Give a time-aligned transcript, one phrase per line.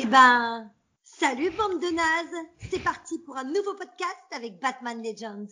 [0.00, 0.70] Eh ben,
[1.02, 5.48] salut bande de nazes C'est parti pour un nouveau podcast avec Batman Legends.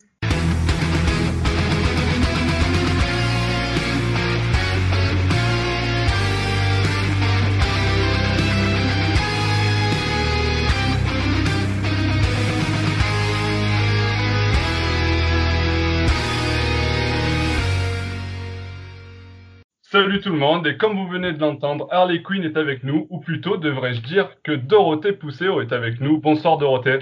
[19.92, 23.06] Salut tout le monde, et comme vous venez de l'entendre, Harley Quinn est avec nous,
[23.08, 26.20] ou plutôt devrais-je dire que Dorothée Pousseau est avec nous.
[26.20, 26.98] Bonsoir Dorothée.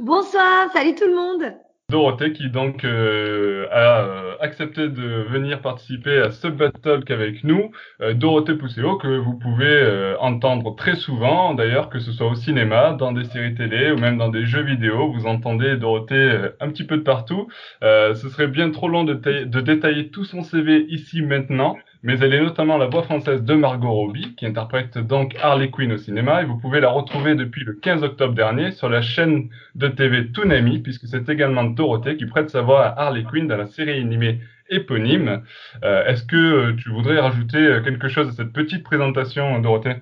[0.00, 1.54] Bonsoir, salut tout le monde.
[1.88, 7.70] Dorothée qui donc euh, a euh, accepté de venir participer à ce battle avec nous.
[8.00, 12.34] Euh, Dorothée Pousseau que vous pouvez euh, entendre très souvent, d'ailleurs que ce soit au
[12.34, 15.12] cinéma, dans des séries télé ou même dans des jeux vidéo.
[15.12, 17.46] Vous entendez Dorothée un petit peu de partout.
[17.82, 22.34] ce serait bien trop long de, de détailler tout son CV ici maintenant mais elle
[22.34, 26.42] est notamment la voix française de Margot Robbie, qui interprète donc Harley Quinn au cinéma,
[26.42, 30.32] et vous pouvez la retrouver depuis le 15 octobre dernier sur la chaîne de TV
[30.32, 34.00] Toonami, puisque c'est également Dorothée qui prête sa voix à Harley Quinn dans la série
[34.00, 34.40] animée
[34.70, 35.42] éponyme.
[35.84, 39.96] Euh, Est-ce que euh, tu voudrais rajouter euh, quelque chose à cette petite présentation, Dorothée?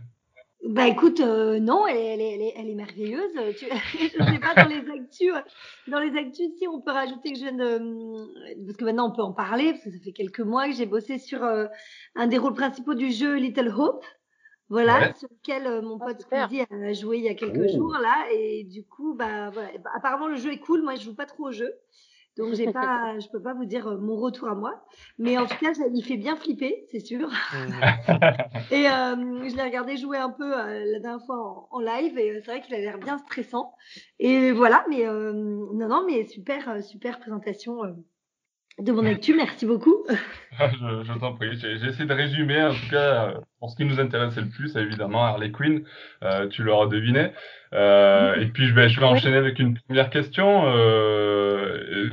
[0.65, 3.33] Bah écoute, euh, non, elle, elle, elle, elle, est merveilleuse.
[3.57, 3.67] Tu,
[3.99, 5.33] je sais pas dans les actus,
[5.87, 9.13] dans les actus, si on peut rajouter que je viens de, parce que maintenant on
[9.15, 11.67] peut en parler parce que ça fait quelques mois que j'ai bossé sur euh,
[12.17, 14.05] un des rôles principaux du jeu Little Hope,
[14.69, 15.15] voilà, ouais.
[15.15, 17.77] sur lequel euh, mon pote oh, Squeezie a joué il y a quelques oh.
[17.77, 20.83] jours là, et du coup, bah voilà, bah, apparemment le jeu est cool.
[20.83, 21.73] Moi, je joue pas trop au jeu.
[22.39, 24.85] Donc j'ai pas, je peux pas vous dire euh, mon retour à moi,
[25.19, 27.29] mais en tout cas, il fait bien flipper, c'est sûr.
[28.71, 32.17] et euh, je l'ai regardé jouer un peu euh, la dernière fois en, en live
[32.17, 33.75] et euh, c'est vrai qu'il a l'air bien stressant.
[34.21, 37.81] Et voilà, mais euh, non, non, mais super, super présentation
[38.79, 39.35] de mon actu.
[39.35, 40.05] Merci beaucoup.
[40.59, 41.57] je, je t'en prie.
[41.59, 45.25] J'ai essayé de résumer, en tout cas, pour ce qui nous intéressait le plus, évidemment,
[45.25, 45.83] Harley Quinn.
[46.23, 47.33] Euh, tu l'auras deviné.
[47.75, 50.65] Euh, et puis, je vais, je vais enchaîner avec une première question.
[50.67, 52.11] Euh,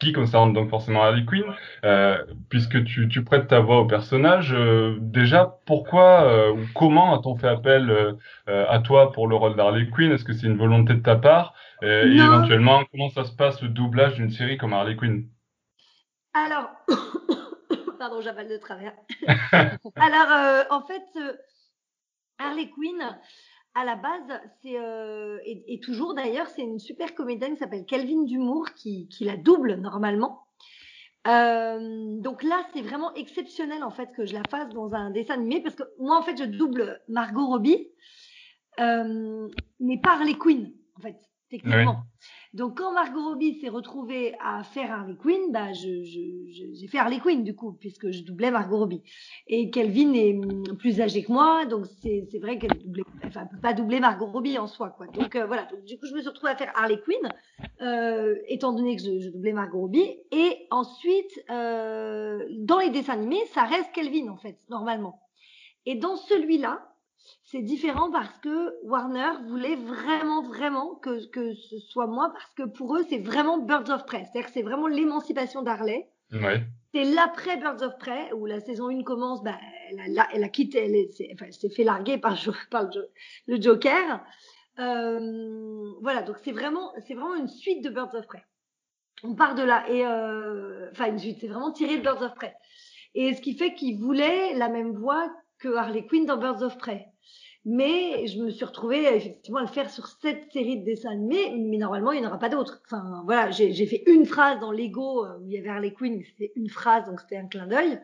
[0.00, 1.44] qui concerne donc forcément Harley Quinn,
[1.84, 2.18] euh,
[2.50, 4.52] puisque tu, tu prêtes ta voix au personnage.
[4.52, 7.92] Euh, déjà, pourquoi euh, ou comment a-t-on fait appel
[8.46, 10.12] à toi pour le rôle d'Harley Quinn?
[10.12, 11.54] Est-ce que c'est une volonté de ta part?
[11.82, 15.24] Et éventuellement, comment ça se passe le doublage d'une série comme Harley Quinn?
[16.34, 16.70] Alors,
[17.98, 18.94] pardon, j'avale de travers.
[19.96, 21.04] Alors, en fait,
[22.38, 23.16] Harley Quinn,
[23.74, 27.84] à la base, c'est euh, et, et, toujours d'ailleurs, c'est une super comédienne qui s'appelle
[27.86, 30.46] Calvin Dumour qui, qui la double normalement.
[31.26, 35.34] Euh, donc là, c'est vraiment exceptionnel en fait que je la fasse dans un dessin
[35.34, 37.88] animé parce que moi en fait, je double Margot Robbie,
[38.78, 39.48] euh,
[39.80, 41.16] mais pas Harley Quinn en fait
[41.50, 42.02] techniquement.
[42.02, 42.28] Oui.
[42.54, 47.18] Donc quand Margot Robbie s'est retrouvée à faire Harley Quinn, bah je, j'ai fait Harley
[47.18, 49.02] Quinn du coup puisque je doublais Margot Robbie.
[49.48, 50.38] Et Kelvin est
[50.78, 52.70] plus âgée que moi, donc c'est, vrai qu'elle
[53.26, 54.96] enfin peut pas doubler Margot Robbie en soi.
[55.14, 57.28] Donc euh, voilà, du coup je me suis retrouvée à faire Harley Quinn,
[57.82, 60.16] euh, étant donné que je, je, doublais Margot Robbie.
[60.30, 65.20] Et ensuite euh, dans les dessins animés, ça reste Kelvin en fait normalement.
[65.86, 66.93] Et dans celui-là,
[67.54, 72.64] c'est différent parce que Warner voulait vraiment, vraiment que, que ce soit moi, parce que
[72.64, 74.24] pour eux, c'est vraiment Birds of Prey.
[74.24, 76.08] C'est-à-dire que c'est vraiment l'émancipation d'Harley.
[76.32, 76.64] Ouais.
[76.92, 79.56] C'est l'après Birds of Prey, où la saison 1 commence, bah,
[79.88, 82.36] elle, a, elle a quitté, elle, s'est enfin, fait larguer par,
[82.72, 83.08] par le,
[83.46, 84.20] le Joker.
[84.80, 88.44] Euh, voilà, donc c'est vraiment, vraiment une suite de Birds of Prey.
[89.22, 89.88] On part de là.
[89.88, 92.52] Et, euh, enfin, une suite, c'est vraiment tiré de Birds of Prey.
[93.14, 96.76] Et ce qui fait qu'ils voulaient la même voix que Harley Quinn dans Birds of
[96.78, 97.06] Prey.
[97.66, 101.54] Mais je me suis retrouvée effectivement à le faire sur cette série de dessins animés,
[101.58, 102.82] mais normalement il n'y en aura pas d'autres.
[102.84, 106.52] Enfin voilà, j'ai fait une phrase dans Lego où il y avait Harley Quinn, c'était
[106.56, 107.98] une phrase, donc c'était un clin d'œil.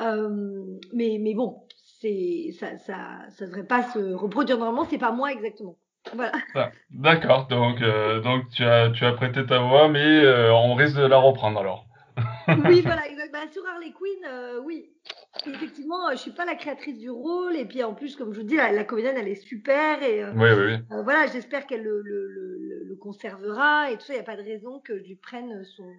[0.00, 1.62] Euh, mais mais bon,
[2.00, 2.96] c'est ça ça
[3.30, 5.76] ça devrait pas se reproduire normalement, c'est pas moi exactement.
[6.14, 6.32] Voilà.
[6.54, 10.74] Ah, D'accord, donc euh, donc tu as tu as prêté ta voix, mais euh, on
[10.74, 11.86] risque de la reprendre alors.
[12.66, 13.02] oui, voilà.
[13.32, 14.90] Bah, sur Harley Quinn, euh, oui.
[15.46, 18.46] Effectivement, je suis pas la créatrice du rôle, et puis en plus, comme je vous
[18.46, 20.96] dis, la, la comédienne, elle est super, et euh, oui, oui, oui.
[20.96, 24.24] Euh, voilà, j'espère qu'elle le, le, le, le, conservera, et tout ça, il n'y a
[24.24, 25.92] pas de raison que je lui prenne son,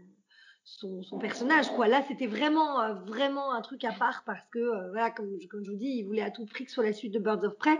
[0.64, 1.88] son, son personnage, quoi.
[1.88, 5.64] Là, c'était vraiment, euh, vraiment un truc à part, parce que, euh, voilà, comme, comme
[5.64, 7.44] je vous dis, il voulait à tout prix que ce soit la suite de Birds
[7.44, 7.80] of Prey,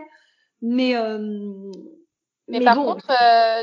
[0.62, 0.94] mais...
[2.50, 3.62] Mais, mais, par bon, contre, euh,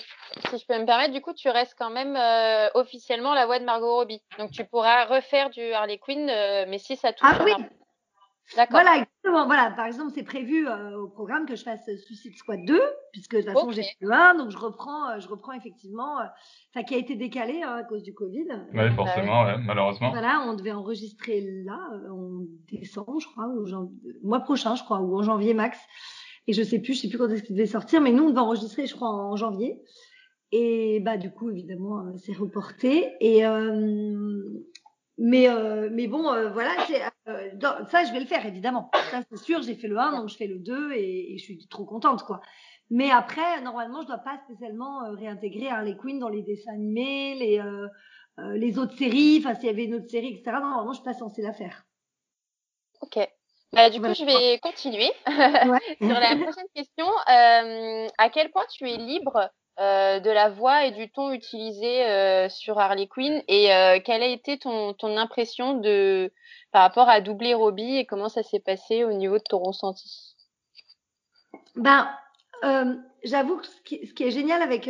[0.49, 3.59] si je peux me permettre, du coup, tu restes quand même euh, officiellement la voix
[3.59, 4.21] de Margot Robbie.
[4.39, 7.29] Donc, tu pourras refaire du Harley Quinn, euh, mais si ça touche.
[7.29, 7.51] Ah oui.
[8.55, 8.79] D'accord.
[8.79, 9.45] Voilà, exactement.
[9.45, 12.81] Voilà, par exemple, c'est prévu euh, au programme que je fasse Suicide Squad 2,
[13.11, 13.75] puisque de toute façon, okay.
[13.75, 16.19] j'ai fait le 1, donc je reprends, je reprends effectivement,
[16.73, 18.47] enfin, qui a été décalé hein, à cause du Covid.
[18.73, 20.11] Oui, forcément, ouais, malheureusement.
[20.11, 21.77] Voilà, on devait enregistrer là,
[22.09, 23.65] en décembre, je crois, ou
[24.23, 25.77] mois prochain, je crois, ou en janvier max.
[26.47, 28.29] Et je sais plus, je sais plus quand est-ce qu'il devait sortir, mais nous, on
[28.29, 29.81] devait enregistrer, je crois, en janvier.
[30.51, 33.15] Et bah du coup, évidemment, euh, c'est reporté.
[33.19, 34.41] Et euh,
[35.17, 36.71] mais euh, mais bon, euh, voilà,
[37.27, 37.49] euh,
[37.89, 38.91] ça, je vais le faire évidemment.
[39.11, 39.61] Ça, c'est sûr.
[39.61, 42.41] J'ai fait le 1, donc je fais le 2 et, je suis trop contente, quoi.
[42.89, 47.61] Mais après, normalement, je dois pas spécialement réintégrer Harley Quinn dans les dessins animés, les
[48.55, 49.39] les autres séries.
[49.39, 50.57] Enfin, s'il y avait une autre série, etc.
[50.61, 51.85] Normalement, je suis pas censée la faire.
[53.01, 53.17] Ok.
[53.73, 55.11] Bah, du coup, je vais continuer
[56.01, 57.07] sur la prochaine question.
[57.29, 59.49] Euh, à quel point tu es libre
[59.79, 64.23] euh, de la voix et du ton utilisé euh, sur Harley Quinn et euh, quelle
[64.23, 66.33] a été ton, ton impression de
[66.71, 70.35] par rapport à doubler Robbie et comment ça s'est passé au niveau de ton ressenti?
[71.75, 72.09] Ben,
[73.23, 74.89] j'avoue que ce qui, est génial avec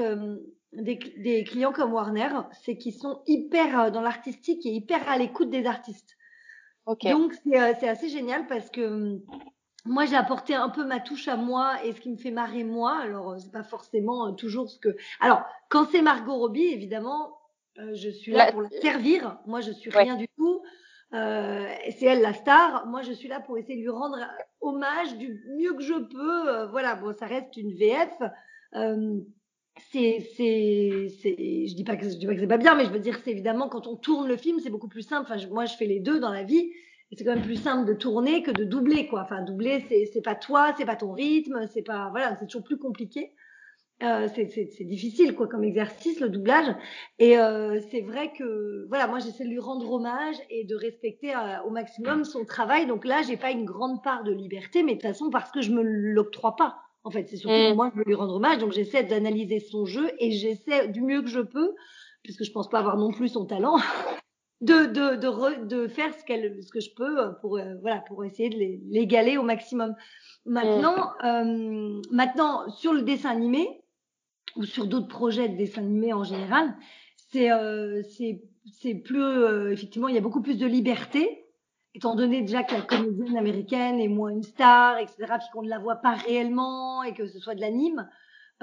[0.71, 2.29] des, des, clients comme Warner,
[2.63, 6.16] c'est qu'ils sont hyper dans l'artistique et hyper à l'écoute des artistes.
[6.87, 7.11] Okay.
[7.11, 9.21] Donc c'est assez génial parce que
[9.87, 12.63] moi, j'ai apporté un peu ma touche à moi et ce qui me fait marrer
[12.63, 12.99] moi.
[13.01, 14.95] Alors, euh, c'est pas forcément euh, toujours ce que.
[15.21, 17.37] Alors, quand c'est Margot Robbie, évidemment,
[17.79, 19.39] euh, je suis là pour la servir.
[19.45, 20.61] Moi, je suis rien du tout.
[21.13, 21.67] Euh,
[21.97, 22.85] c'est elle la star.
[22.87, 24.19] Moi, je suis là pour essayer de lui rendre
[24.59, 26.65] hommage du mieux que je peux.
[26.65, 28.11] voilà, bon, ça reste une VF.
[29.91, 31.35] C'est, c'est, c'est,
[31.67, 33.19] je dis pas que je dis pas que c'est pas bien, mais je veux dire,
[33.23, 35.27] c'est évidemment quand on tourne le film, c'est beaucoup plus simple.
[35.29, 36.69] Enfin, moi, je fais les deux dans la vie
[37.15, 39.21] c'est quand même plus simple de tourner que de doubler, quoi.
[39.21, 42.65] Enfin, doubler, c'est, c'est pas toi, c'est pas ton rythme, c'est pas, voilà, c'est toujours
[42.65, 43.31] plus compliqué.
[44.03, 46.67] Euh, c'est, c'est, c'est difficile, quoi, comme exercice, le doublage.
[47.17, 51.33] Et euh, c'est vrai que, voilà, moi, j'essaie de lui rendre hommage et de respecter
[51.33, 52.85] euh, au maximum son travail.
[52.85, 55.61] Donc là, j'ai pas une grande part de liberté, mais de toute façon, parce que
[55.61, 56.77] je me l'octroie pas.
[57.07, 57.75] En fait, c'est surtout mmh.
[57.75, 58.57] moi je veux lui rendre hommage.
[58.57, 61.73] Donc j'essaie d'analyser son jeu et j'essaie du mieux que je peux,
[62.21, 63.77] puisque je pense pas avoir non plus son talent,
[64.59, 68.03] de, de, de, de faire ce, qu'elle, ce que je peux euh, pour, euh, voilà,
[68.09, 68.57] pour essayer de
[68.91, 69.95] l'égaler au maximum.
[70.45, 73.69] Maintenant, euh, maintenant, sur le dessin animé,
[74.57, 76.75] ou sur d'autres projets de dessin animé en général,
[77.31, 78.43] c'est, euh, c'est,
[78.81, 81.46] c'est plus, effectivement, il y a beaucoup plus de liberté,
[81.97, 85.69] étant donné déjà que la comédienne américaine est moins une star, etc., puis qu'on ne
[85.69, 88.09] la voit pas réellement et que ce soit de l'anime.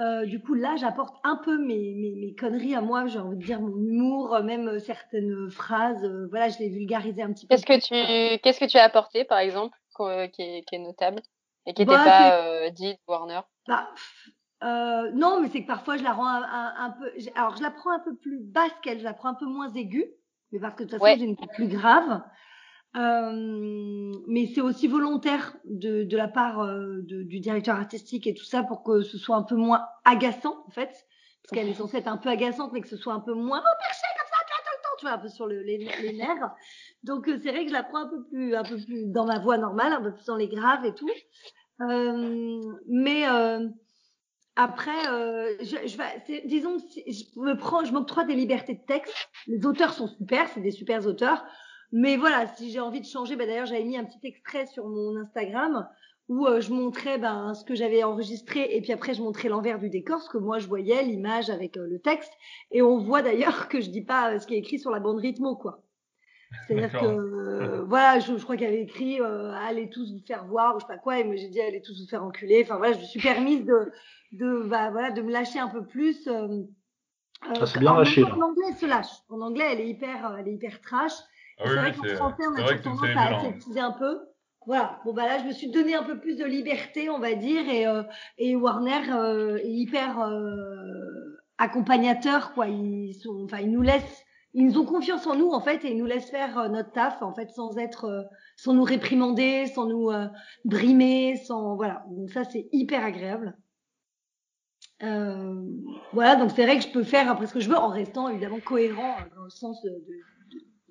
[0.01, 3.37] Euh, du coup, là, j'apporte un peu mes, mes, mes, conneries à moi, j'ai envie
[3.37, 6.03] de dire mon humour, même certaines phrases.
[6.03, 7.55] Euh, voilà, je les vulgarisé un petit peu.
[7.55, 10.79] Qu'est-ce que tu, qu'est-ce que tu as apporté, par exemple, euh, qui est, qui est
[10.79, 11.21] notable
[11.65, 13.39] et qui n'était bah, pas euh, dit Warner?
[13.67, 13.89] Bah,
[14.63, 17.11] euh, Non, mais c'est que parfois je la rends un, un, un, peu.
[17.35, 19.71] Alors, je la prends un peu plus basse qu'elle, je la prends un peu moins
[19.73, 20.11] aiguë,
[20.51, 21.17] mais parce que de toute façon, ouais.
[21.17, 22.21] j'ai une plus grave.
[22.95, 28.33] Euh, mais c'est aussi volontaire de, de la part euh, de, du directeur artistique et
[28.33, 31.05] tout ça pour que ce soit un peu moins agaçant en fait,
[31.43, 33.61] parce qu'elle est censée être un peu agaçante, mais que ce soit un peu moins
[33.61, 36.13] oh, perché comme ça tout le temps, tu vois, un peu sur le, les, les,
[36.13, 36.51] nerfs.
[37.03, 39.25] Donc euh, c'est vrai que je la prends un peu plus, un peu plus dans
[39.25, 41.09] ma voix normale, un peu plus dans les graves et tout.
[41.81, 43.67] Euh, mais euh,
[44.55, 49.13] après, euh, je, je, disons, je me prends, je m'octroie des libertés de texte.
[49.47, 51.43] Les auteurs sont super, c'est des super auteurs.
[51.91, 54.87] Mais voilà, si j'ai envie de changer, bah d'ailleurs j'avais mis un petit extrait sur
[54.87, 55.87] mon Instagram
[56.27, 59.79] où euh, je montrais ben, ce que j'avais enregistré et puis après je montrais l'envers
[59.79, 62.33] du décor, ce que moi je voyais, l'image avec euh, le texte.
[62.71, 64.99] Et on voit d'ailleurs que je dis pas euh, ce qui est écrit sur la
[64.99, 65.81] bande rythmo, quoi.
[66.67, 70.79] C'est-à-dire que voilà, je, je crois qu'elle avait écrit allez tous vous faire voir ou
[70.79, 72.61] je sais pas quoi, et moi j'ai dit allez tous vous faire enculer.
[72.63, 73.91] Enfin voilà, je me suis permise de
[74.31, 76.23] de bah, voilà de me lâcher un peu plus.
[76.23, 78.23] Ça c'est bien lâché.
[78.23, 79.11] En, en anglais, elle se lâche.
[79.27, 81.13] En anglais, elle est hyper, elle est hyper trash.
[81.57, 84.19] Ah c'est vrai qu'en français, on a tendance à aseptiser un peu.
[84.65, 84.99] Voilà.
[85.05, 87.69] Bon bah là, je me suis donné un peu plus de liberté, on va dire,
[87.69, 88.03] et, euh,
[88.37, 92.67] et Warner euh, est hyper euh, accompagnateur, quoi.
[92.67, 95.91] Ils sont, enfin, ils nous laissent, ils nous ont confiance en nous, en fait, et
[95.91, 98.23] ils nous laissent faire euh, notre taf, en fait, sans être, euh,
[98.57, 100.27] sans nous réprimander, sans nous euh,
[100.65, 102.03] brimer, sans, voilà.
[102.09, 103.57] Donc ça, c'est hyper agréable.
[105.01, 108.29] voilà, donc c'est vrai que je peux faire après ce que je veux en restant
[108.29, 110.13] évidemment cohérent dans le sens de, de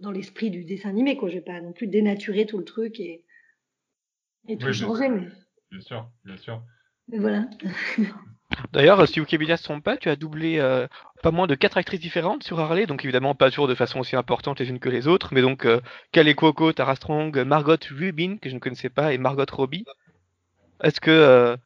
[0.05, 1.29] dans l'esprit du dessin animé, quoi.
[1.29, 3.25] Je vais pas non plus dénaturer tout le truc et,
[4.49, 5.09] et tout oui, changer.
[5.09, 5.29] Bien, mais...
[5.71, 6.63] bien sûr, bien sûr.
[7.09, 7.47] Mais voilà.
[8.73, 10.87] D'ailleurs, si Wikipédia ne se trompe pas, tu as doublé euh,
[11.23, 14.17] pas moins de quatre actrices différentes sur Harley, donc évidemment pas toujours de façon aussi
[14.17, 15.81] importante les unes que les autres, mais donc euh,
[16.13, 19.85] Kale Cuoco, Tara Strong, Margot Rubin, que je ne connaissais pas, et Margot Robbie.
[20.83, 21.57] Est-ce que, euh,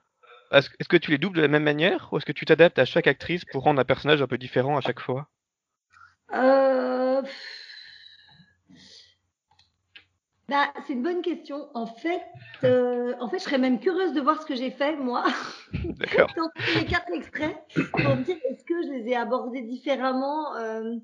[0.53, 2.79] est-ce, est-ce que tu les doubles de la même manière, ou est-ce que tu t'adaptes
[2.79, 5.29] à chaque actrice pour rendre un personnage un peu différent à chaque fois?
[6.33, 7.23] Euh...
[10.49, 11.69] Bah, c'est une bonne question.
[11.75, 12.23] En fait,
[12.65, 15.25] euh, en fait, je serais même curieuse de voir ce que j'ai fait moi.
[15.73, 16.51] D'accord.
[16.77, 20.57] les quatre extraits pour me dire est-ce que je les ai abordés différemment.
[20.57, 20.97] Euh...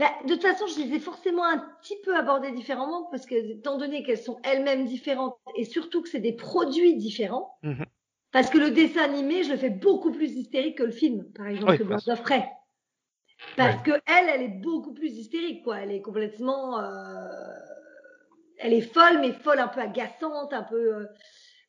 [0.00, 3.34] Bah, de toute façon, je les ai forcément un petit peu abordés différemment parce que
[3.34, 7.54] étant donné qu'elles sont elles-mêmes différentes et surtout que c'est des produits différents.
[7.62, 7.84] Mhm.
[8.32, 11.48] Parce que le dessin animé, je le fais beaucoup plus hystérique que le film, par
[11.48, 12.48] exemple, que Birds of Prey.
[13.56, 15.80] Parce que elle, elle est beaucoup plus hystérique, quoi.
[15.80, 16.84] Elle est complètement, euh...
[18.60, 21.06] elle est folle, mais folle, un peu agaçante, un peu, euh...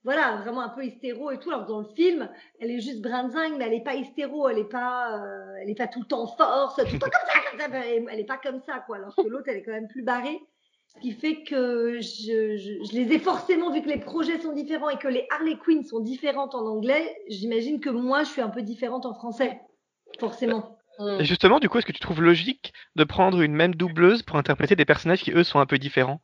[0.04, 1.52] voilà, vraiment un peu hystéro et tout.
[1.52, 2.30] Alors dans le film,
[2.60, 5.56] elle est juste brinzingue, mais elle est pas hystéro, elle est pas, euh...
[5.62, 7.88] elle est pas tout le temps force, tout le temps comme ça, comme ça.
[7.88, 8.98] Elle est pas comme ça, quoi.
[8.98, 10.40] Alors que l'autre, elle est quand même plus barrée.
[10.94, 14.52] Ce qui fait que je, je, je, les ai forcément, vu que les projets sont
[14.52, 18.42] différents et que les Harley Quinn sont différentes en anglais, j'imagine que moi, je suis
[18.42, 19.62] un peu différente en français,
[20.20, 20.78] forcément.
[21.20, 24.36] Et justement, du coup, est-ce que tu trouves logique de prendre une même doubleuse pour
[24.36, 26.22] interpréter des personnages qui, eux, sont un peu différents?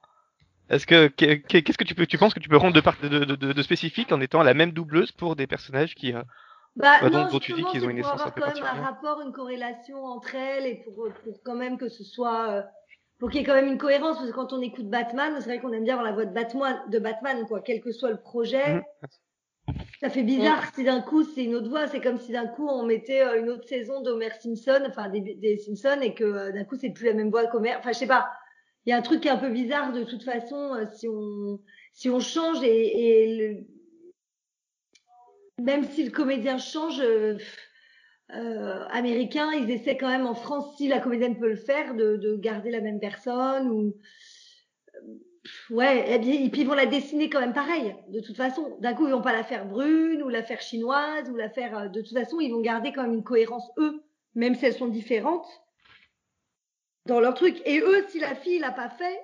[0.69, 3.07] Est-ce que qu'est-ce que tu peux, tu penses que tu peux rendre de, part, de,
[3.07, 6.21] de, de, de, spécifique en étant la même doubleuse pour des personnages qui, euh,
[6.75, 8.63] bah, bah, non, dont, dont tu dis qu'ils ont une essence un peu quand même
[8.63, 12.61] un rapport, une corrélation entre elles et pour, pour quand même que ce soit euh,
[13.19, 15.45] pour qu'il y ait quand même une cohérence, parce que quand on écoute Batman, c'est
[15.45, 18.11] vrai qu'on aime bien avoir la voix de Batman, de Batman, quoi, quel que soit
[18.11, 18.75] le projet.
[18.75, 18.83] Mmh.
[19.99, 20.71] Ça fait bizarre mmh.
[20.75, 21.87] si d'un coup c'est une autre voix.
[21.87, 25.21] C'est comme si d'un coup on mettait euh, une autre saison d'Homer Simpson, enfin des,
[25.21, 27.75] des Simpsons, et que euh, d'un coup c'est plus la même voix qu'Homer.
[27.75, 28.29] Enfin, je sais pas.
[28.87, 31.09] Il y a un truc qui est un peu bizarre de toute façon euh, si
[31.09, 31.59] on
[31.91, 33.67] si on change et,
[35.59, 37.01] même si le comédien change.
[37.01, 37.37] Euh,
[38.35, 42.17] euh, américains, ils essaient quand même en France, si la comédienne peut le faire, de,
[42.17, 43.95] de garder la même personne ou
[45.69, 47.95] ouais, et, bien, et puis ils vont la dessiner quand même pareil.
[48.09, 51.29] De toute façon, d'un coup ils vont pas la faire brune ou la faire chinoise
[51.29, 51.89] ou la faire.
[51.89, 54.03] De toute façon, ils vont garder quand même une cohérence eux,
[54.35, 55.47] même si elles sont différentes
[57.07, 57.57] dans leur truc.
[57.65, 59.19] Et eux, si la fille l'a pas fait,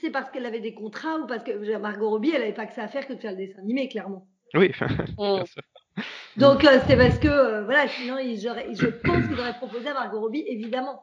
[0.00, 2.74] c'est parce qu'elle avait des contrats ou parce que Margot Robbie, elle avait pas que
[2.74, 4.26] ça à faire que de faire le dessin animé, clairement.
[4.54, 4.72] Oui.
[6.36, 9.94] Donc euh, c'est parce que euh, voilà, sinon ils, je pense qu'ils auraient proposé à
[9.94, 11.02] Margot Robbie, évidemment.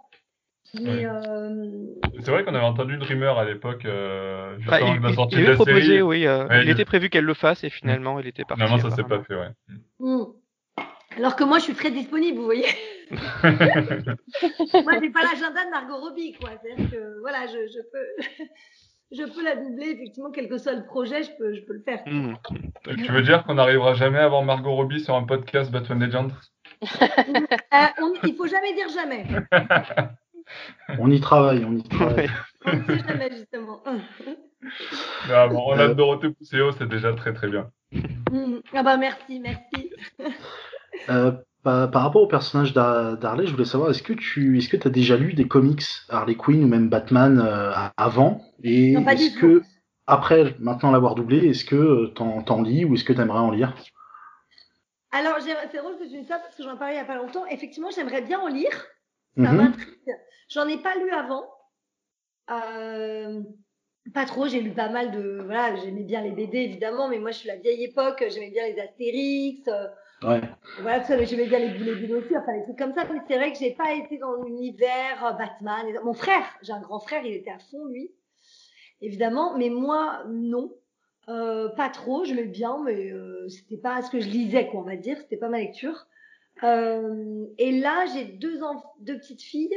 [0.82, 1.86] Mais euh...
[2.20, 5.14] c'est vrai qu'on avait entendu une rumeur à l'époque, euh, juste bah, avant il, la
[5.14, 6.02] sortie il, il de la proposé, série.
[6.02, 6.28] oui.
[6.28, 8.64] Euh, Ouais, il il- était prévu qu'elle le fasse et finalement, il était parti.
[8.64, 9.50] Finalement, ça s'est pas fait, ouais.
[10.00, 10.24] Mm.
[11.18, 12.66] Alors que moi, je suis très disponible, vous voyez.
[14.84, 16.52] moi, j'ai pas l'agenda de Margot Robbie, quoi.
[16.62, 18.44] C'est-à-dire que voilà, je, je peux,
[19.12, 21.82] je peux la doubler effectivement, quel que soit le projet, je peux, je peux le
[21.84, 22.02] faire.
[22.06, 22.36] Hmm.
[22.86, 26.30] tu veux dire qu'on n'arrivera jamais à avoir Margot Robbie sur un podcast Batman Legends?
[26.84, 29.26] Euh, on, il faut jamais dire jamais.
[31.00, 32.30] On y travaille, on y travaille.
[32.66, 33.84] On ne sait jamais justement.
[35.30, 35.94] Ah bon, on a Euh.
[35.94, 37.70] Dorothée Pousséo, c'est déjà très très bien.
[38.32, 38.60] Mm.
[38.74, 39.92] Ah bah merci, merci.
[41.10, 41.32] Euh,
[41.64, 44.88] par, par rapport au personnage d'Har- d'Harley, je voulais savoir, est-ce que tu est-ce que
[44.88, 49.16] as déjà lu des comics Harley Quinn ou même Batman euh, avant Et Non, pas
[49.16, 49.62] du est-ce que,
[50.08, 53.52] après maintenant l'avoir doublé, est-ce que euh, t'en t'en lis ou est-ce que t'aimerais en
[53.52, 53.74] lire?
[55.12, 57.16] Alors, c'est drôle que tu dises ça parce que j'en parlais il y a pas
[57.16, 57.46] longtemps.
[57.48, 58.72] Effectivement, j'aimerais bien en lire.
[59.42, 59.58] Ça Mhm.
[59.58, 60.16] m'intrigue.
[60.50, 61.46] J'en ai pas lu avant.
[62.50, 63.42] Euh,
[64.14, 65.42] pas trop, j'ai lu pas mal de.
[65.46, 68.68] Voilà, j'aimais bien les BD évidemment, mais moi je suis la vieille époque, j'aimais bien
[68.68, 69.68] les Astérix.
[69.68, 69.88] euh,
[70.24, 70.42] Ouais.
[70.82, 73.06] voilà, tout ça, mais j'aimais bien les boulets bulles aussi, enfin les trucs comme ça.
[73.12, 75.88] Mais c'est vrai que j'ai pas été dans l'univers euh, Batman.
[75.88, 78.12] et- Mon frère, j'ai un grand frère, il était à fond lui,
[79.02, 80.72] évidemment, mais moi non.
[81.30, 84.80] Euh, pas trop, je l'aimais bien, mais euh, c'était pas ce que je lisais, quoi,
[84.80, 85.18] on va dire.
[85.18, 86.08] C'était pas ma lecture.
[86.64, 88.60] Euh, et là, j'ai deux,
[89.02, 89.76] deux petites filles,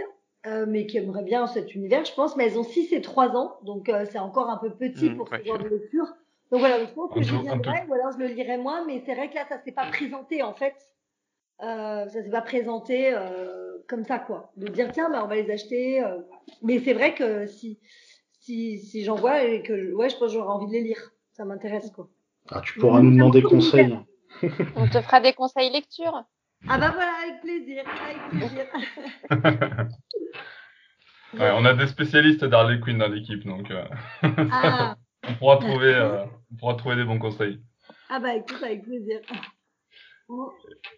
[0.69, 3.59] mais qui aimeraient bien cet univers, je pense, mais elles ont 6 et 3 ans,
[3.65, 5.41] donc c'est encore un peu petit Mmh, pour ouais.
[5.43, 6.07] ce genre de lecture.
[6.51, 9.03] Donc voilà, donc je pense que un viendrai, ou alors je le lirai moi, mais
[9.07, 10.75] c'est vrai que là, ça s'est pas présenté, en fait.
[11.63, 14.51] Euh, ça s'est pas présenté euh, comme ça, quoi.
[14.57, 16.03] De dire, tiens, bah, on va les acheter.
[16.03, 16.19] euh.
[16.63, 17.79] Mais c'est vrai que si,
[18.41, 20.83] si, si j'en vois et que, je- ouais, je pense que j'aurais envie de les
[20.83, 21.13] lire.
[21.33, 22.09] Ça m'intéresse, quoi.
[22.51, 23.99] Ah, tu pourras nous demander conseil.
[24.75, 26.25] On te fera des conseils lecture.
[26.69, 28.67] Ah bah voilà, avec plaisir, avec plaisir.
[31.39, 33.85] Ouais, on a des spécialistes d'Harley Quinn dans l'équipe, donc euh,
[34.51, 34.97] Ah,
[35.31, 37.61] on, pourra trouver, euh, on pourra trouver des bons conseils.
[38.09, 39.21] ah bah écoute, avec plaisir.
[40.29, 40.49] Bon.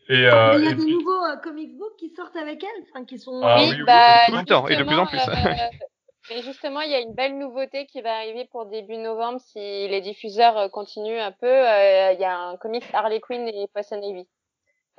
[0.08, 2.62] Et, euh, il y a et des puis- nouveaux euh, comic books qui sortent avec
[2.62, 3.40] elle, enfin qui sont.
[3.42, 5.18] Ah oui, oui, oui, bah, tout le temps, et de plus en plus.
[5.18, 5.68] justement, euh,
[6.30, 9.58] mais justement, il y a une belle nouveauté qui va arriver pour début novembre si
[9.58, 11.46] les diffuseurs euh, continuent un peu.
[11.46, 14.28] Euh, Il y a un comics Harley Quinn et Poison Ivy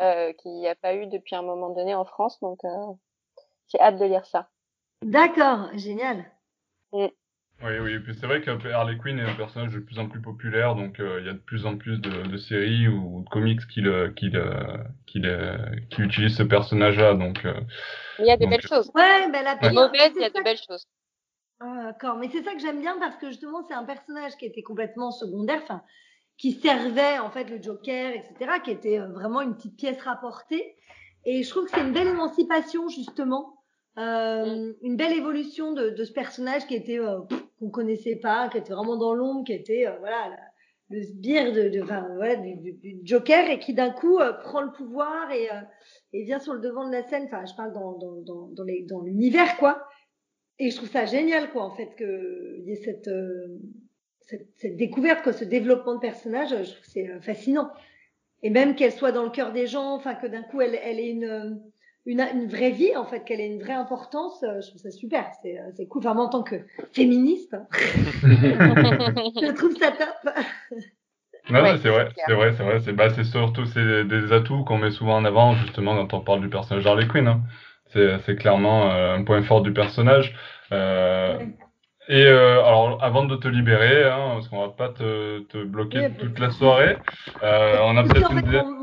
[0.01, 2.69] euh, qui n'y a pas eu depuis un moment donné en France, donc euh,
[3.67, 4.49] j'ai hâte de lire ça.
[5.03, 6.25] D'accord, génial.
[7.63, 10.09] Oui, oui, et puis c'est vrai que Harley Quinn est un personnage de plus en
[10.09, 13.23] plus populaire, donc euh, il y a de plus en plus de, de séries ou
[13.23, 14.51] de comics qui, le, qui, le,
[15.05, 15.57] qui, le,
[15.89, 17.53] qui utilisent ce personnage-là, donc euh,
[18.19, 18.91] Mais il y a des Donc, belles choses.
[18.93, 20.85] Ouais, ben la Des pire, mauvaises, il y c'est a ça de belles choses.
[21.59, 24.45] Ah, D'accord, mais c'est ça que j'aime bien parce que justement c'est un personnage qui
[24.45, 25.83] était complètement secondaire, enfin
[26.37, 30.75] qui servait en fait le Joker, etc., qui était euh, vraiment une petite pièce rapportée.
[31.25, 33.62] Et je trouve que c'est une belle émancipation justement,
[33.97, 37.19] euh, une belle évolution de, de ce personnage qui était euh,
[37.59, 40.37] qu'on connaissait pas, qui était vraiment dans l'ombre, qui était euh, voilà la,
[40.89, 44.33] le sbire de, de enfin, voilà, du, du, du, Joker et qui d'un coup euh,
[44.33, 45.61] prend le pouvoir et, euh,
[46.13, 47.23] et vient sur le devant de la scène.
[47.25, 49.87] Enfin, je parle dans, dans, dans, dans, les, dans l'univers, quoi.
[50.59, 53.59] Et je trouve ça génial, quoi, en fait, qu'il y ait cette, euh,
[54.21, 56.49] cette, cette, découverte, quoi, ce développement de personnage.
[56.49, 57.71] Je trouve que c'est fascinant.
[58.43, 60.99] Et même qu'elle soit dans le cœur des gens, enfin, que d'un coup, elle, elle
[60.99, 61.59] ait une,
[62.05, 65.25] une, une, vraie vie, en fait, qu'elle ait une vraie importance, je trouve ça super.
[65.41, 65.99] C'est, c'est cool.
[65.99, 66.55] Enfin, moi, en tant que
[66.91, 70.33] féministe, hein, je trouve ça top.
[71.49, 72.79] Non, ouais, c'est vrai, c'est vrai, c'est vrai.
[72.79, 76.21] C'est bah, c'est surtout c'est des atouts qu'on met souvent en avant justement quand on
[76.21, 77.27] parle du personnage d'Harley Quinn.
[77.27, 77.41] Hein.
[77.87, 80.33] C'est c'est clairement euh, un point fort du personnage.
[80.71, 81.37] Euh,
[82.09, 86.07] et euh, alors, avant de te libérer, hein, parce qu'on va pas te, te bloquer
[86.07, 86.97] oui, toute la soirée,
[87.43, 88.51] euh, on a peut-être en fait, une.
[88.51, 88.82] Mon,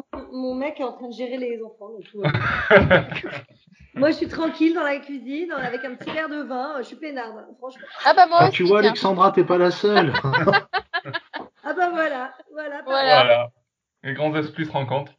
[0.71, 2.31] mec est en train de gérer les enfants, donc tout va
[3.95, 6.75] Moi, je suis tranquille dans la cuisine, avec un petit verre de vin.
[6.79, 7.87] Je suis peinarde, franchement.
[8.05, 8.91] Ah bah moi Ah, aussi, tu vois, tiens.
[8.91, 10.13] Alexandra, t'es pas la seule.
[11.63, 12.83] Ah bah voilà, voilà.
[12.85, 13.23] Voilà.
[13.23, 13.51] Voilà.
[14.03, 15.13] Les grands esprits se rencontrent.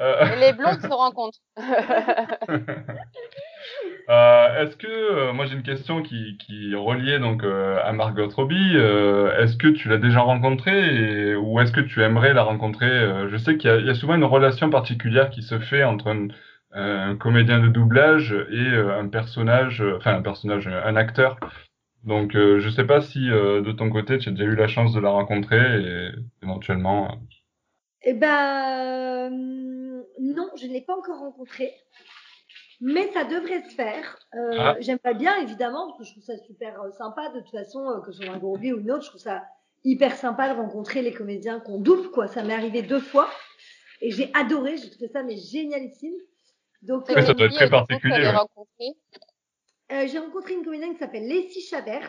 [0.00, 1.38] Euh, Les blondes se rencontrent.
[4.08, 7.92] Euh, est-ce que euh, moi j'ai une question qui, qui est reliée donc euh, à
[7.92, 8.76] Margot Robbie.
[9.38, 13.56] Est-ce que tu l'as déjà rencontrée ou est-ce que tu aimerais la rencontrer Je sais
[13.58, 16.14] qu'il y, a- souvent une relation particulière qui se fait entre
[16.72, 21.38] un, comédien de doublage et un personnage, enfin un personnage, un acteur.
[22.04, 25.00] Donc je sais pas si de ton côté tu as déjà eu la chance de
[25.00, 26.10] la rencontrer et
[26.42, 27.18] éventuellement.
[28.02, 29.28] Eh ben,
[30.20, 31.72] non, je ne l'ai pas encore rencontré.
[32.80, 34.18] Mais ça devrait se faire.
[34.34, 34.76] Euh, Ah.
[34.80, 37.28] J'aimerais bien, évidemment, parce que je trouve ça super euh, sympa.
[37.30, 39.42] De toute façon, euh, que ce soit un Robbie ou une autre, je trouve ça
[39.84, 42.28] hyper sympa de rencontrer les comédiens qu'on double, quoi.
[42.28, 43.28] Ça m'est arrivé deux fois.
[44.00, 46.14] Et j'ai adoré, j'ai trouvé ça mais génialissime.
[46.82, 48.94] Donc, ça euh, doit être très particulier, ouais.
[49.92, 52.08] euh, j'ai rencontré une comédienne qui s'appelle Leslie Chabert.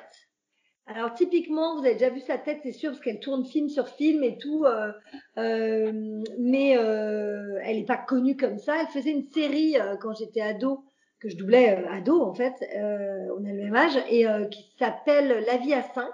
[0.92, 3.88] Alors typiquement, vous avez déjà vu sa tête, c'est sûr, parce qu'elle tourne film sur
[3.90, 4.92] film et tout, euh,
[5.38, 5.92] euh,
[6.40, 8.76] mais euh, elle n'est pas connue comme ça.
[8.82, 10.84] Elle faisait une série euh, quand j'étais ado,
[11.20, 14.46] que je doublais euh, ado en fait, euh, on a le même âge, et euh,
[14.46, 16.06] qui s'appelle La vie à 5,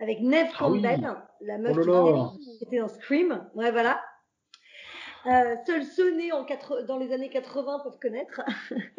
[0.00, 0.82] avec Neve Ah oui.
[0.82, 3.48] Campbell, la meuf Oh qui, était- qui était dans Scream.
[3.54, 4.02] Ouais, voilà.
[5.26, 8.42] Euh, seuls ceux nés en quatre- dans les années 80 peuvent connaître.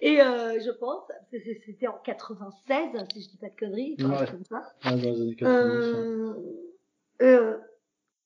[0.00, 4.26] Et euh, je pense, c'était en 96, si je dis pas de conneries, Ouais.
[4.30, 4.62] comme ça.
[4.84, 5.98] Ouais, dans les années 90, ouais.
[6.00, 6.34] Euh,
[7.22, 7.58] euh,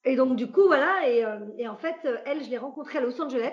[0.05, 1.95] et donc du coup voilà et, euh, et en fait
[2.27, 3.53] elle je l'ai rencontrée à Los Angeles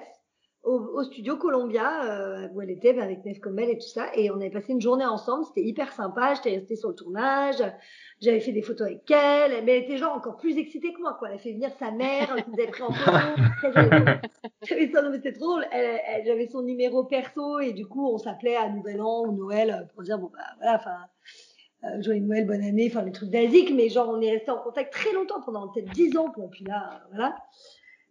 [0.68, 4.08] au, au studio Columbia euh, où elle était bah, avec Neve Campbell et tout ça
[4.16, 7.64] et on avait passé une journée ensemble c'était hyper sympa j'étais restée sur le tournage
[8.22, 11.16] j'avais fait des photos avec elle mais elle était genre encore plus excitée que moi
[11.18, 11.30] quoi.
[11.30, 13.12] Elle a fait venir sa mère elle nous avait pris en photo.
[14.64, 15.66] C'était trop drôle.
[15.72, 19.32] Elle, elle- j'avais son numéro perso et du coup on s'appelait à Nouvel An ou
[19.32, 20.98] Noël euh, pour dire bon bah voilà enfin
[21.84, 24.58] euh, joyeux Noël, bonne année, enfin les trucs basiques, mais genre on est resté en
[24.58, 27.36] contact très longtemps, pendant peut-être 10 ans, bon, puis là, euh, voilà.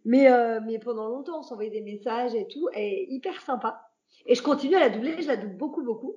[0.07, 3.89] Mais, euh, mais pendant longtemps, on s'envoyait des messages et tout, et hyper sympa.
[4.25, 6.15] Et je continue à la doubler, je la double beaucoup, beaucoup.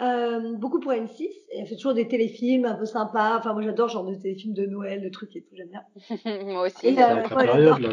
[0.00, 3.62] Euh, beaucoup pour M6, et elle fait toujours des téléfilms un peu sympas, enfin moi
[3.62, 5.84] j'adore genre de téléfilms de Noël, de trucs et tout, j'aime bien.
[6.44, 6.88] Moi aussi.
[6.88, 7.88] Et, C'est euh, ouais, période, là.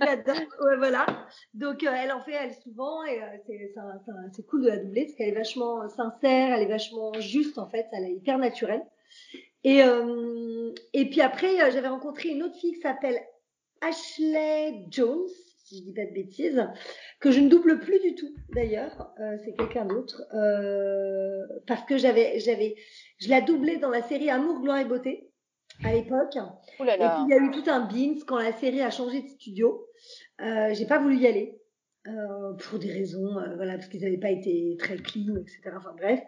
[0.00, 1.04] Ouais, voilà.
[1.54, 4.46] Donc, euh, elle en fait, elle, souvent, et euh, c'est- c'est un- c'est un- c'est
[4.46, 7.86] cool de la doubler parce qu'elle est vachement sincère, elle est vachement juste, en fait,
[7.92, 8.82] elle est hyper naturelle.
[9.64, 13.20] Et, euh, et puis après, euh, j'avais rencontré une autre fille qui s'appelle
[13.80, 15.28] Ashley Jones,
[15.64, 16.66] si je dis pas de bêtises,
[17.20, 19.12] que je ne double plus du tout, d'ailleurs.
[19.20, 20.22] Euh, c'est quelqu'un d'autre.
[20.34, 22.74] Euh, parce que j'avais, j'avais,
[23.18, 25.30] je la doublais dans la série Amour, gloire et beauté,
[25.84, 26.36] à l'époque.
[26.36, 29.28] Et puis il y a eu tout un beans quand la série a changé de
[29.28, 29.86] studio.
[30.40, 31.58] Euh, j'ai pas voulu y aller
[32.06, 35.74] euh, pour des raisons, euh, voilà, parce qu'ils n'avaient pas été très clean, etc.
[35.76, 36.20] Enfin bref.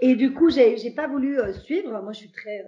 [0.00, 2.00] Et du coup, j'ai j'ai pas voulu suivre.
[2.02, 2.64] Moi, je suis très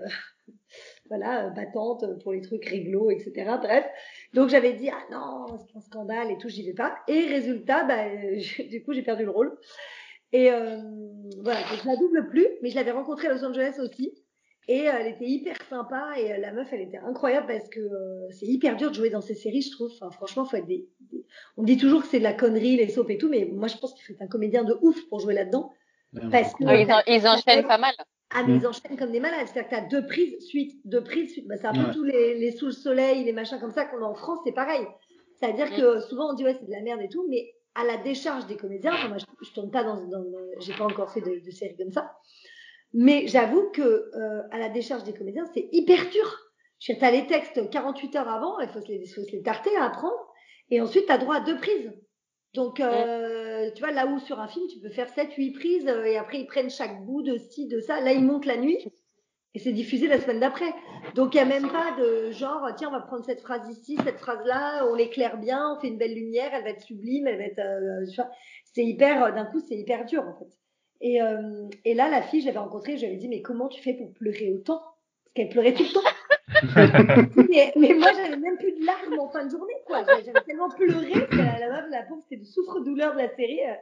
[1.11, 3.33] voilà battante pour les trucs réglo, etc.
[3.61, 3.85] Bref.
[4.33, 6.96] Donc j'avais dit ah non, c'est un scandale et tout, j'y vais pas.
[7.09, 8.07] Et résultat, bah,
[8.38, 9.59] je- du coup, j'ai perdu le rôle.
[10.33, 10.79] Et euh,
[11.42, 14.14] voilà, donc je la double plus, mais je l'avais rencontrée à Los Angeles aussi.
[14.68, 17.81] Et euh, elle était hyper sympa et euh, la meuf, elle était incroyable parce que
[17.81, 19.90] euh, c'est hyper dur de jouer dans ces séries, je trouve.
[19.92, 21.25] Enfin, franchement, faut être des, des-
[21.57, 23.77] On dit toujours que c'est de la connerie, les soaps et tout, mais moi, je
[23.79, 25.73] pense qu'il faut être un comédien de ouf pour jouer là-dedans.
[26.31, 27.94] Parce que Ah, ils, en- ils enchaînent pas mal.
[28.35, 28.57] Ah, mais Mm.
[28.61, 29.47] ils enchaînent comme des malades.
[29.47, 31.47] C'est-à-dire que tu as deux prises suite, deux prises suite.
[31.49, 33.99] Bah, c'est un peu tous les, les sous le soleil, les machins comme ça qu'on
[34.03, 34.87] a en France, c'est pareil.
[35.40, 35.77] C'est-à-dire Mm.
[35.77, 38.47] que souvent on dit ouais, c'est de la merde et tout, mais à la décharge
[38.47, 41.21] des comédiens, enfin, moi je, je tourne pas dans, dans, dans- j'ai pas encore fait
[41.21, 42.12] de, de série comme ça,
[42.93, 46.38] mais j'avoue que euh, à la décharge des comédiens, c'est hyper dur.
[46.81, 49.71] Tu as les textes 48 heures avant, il faut se les, faut se les tarter
[49.77, 50.16] à apprendre,
[50.71, 51.93] et ensuite tu as droit à deux prises.
[52.55, 55.89] Donc, euh, tu vois, là où sur un film, tu peux faire 7, 8 prises,
[55.89, 58.01] euh, et après ils prennent chaque bout de ci, de ça.
[58.01, 58.79] Là, ils montent la nuit.
[59.55, 60.73] Et c'est diffusé la semaine d'après.
[61.17, 63.97] Donc il n'y a même pas de genre, tiens, on va prendre cette phrase ici,
[64.05, 67.39] cette phrase-là, on l'éclaire bien, on fait une belle lumière, elle va être sublime, elle
[67.39, 67.59] va être.
[67.59, 68.25] Euh,
[68.73, 70.57] c'est hyper, d'un coup, c'est hyper dur en fait.
[71.01, 73.69] Et, euh, et là, la fille, je l'avais rencontrée, je lui avais dit, mais comment
[73.69, 74.79] tu fais pour pleurer autant?
[75.25, 76.09] Parce qu'elle pleurait tout le temps.
[77.77, 80.05] mais, moi, j'avais même plus de larmes en fin de journée, quoi.
[80.25, 83.61] J'avais tellement pleuré que la, la, la pauvre, c'était le souffre-douleur de la série.
[83.68, 83.75] Euh,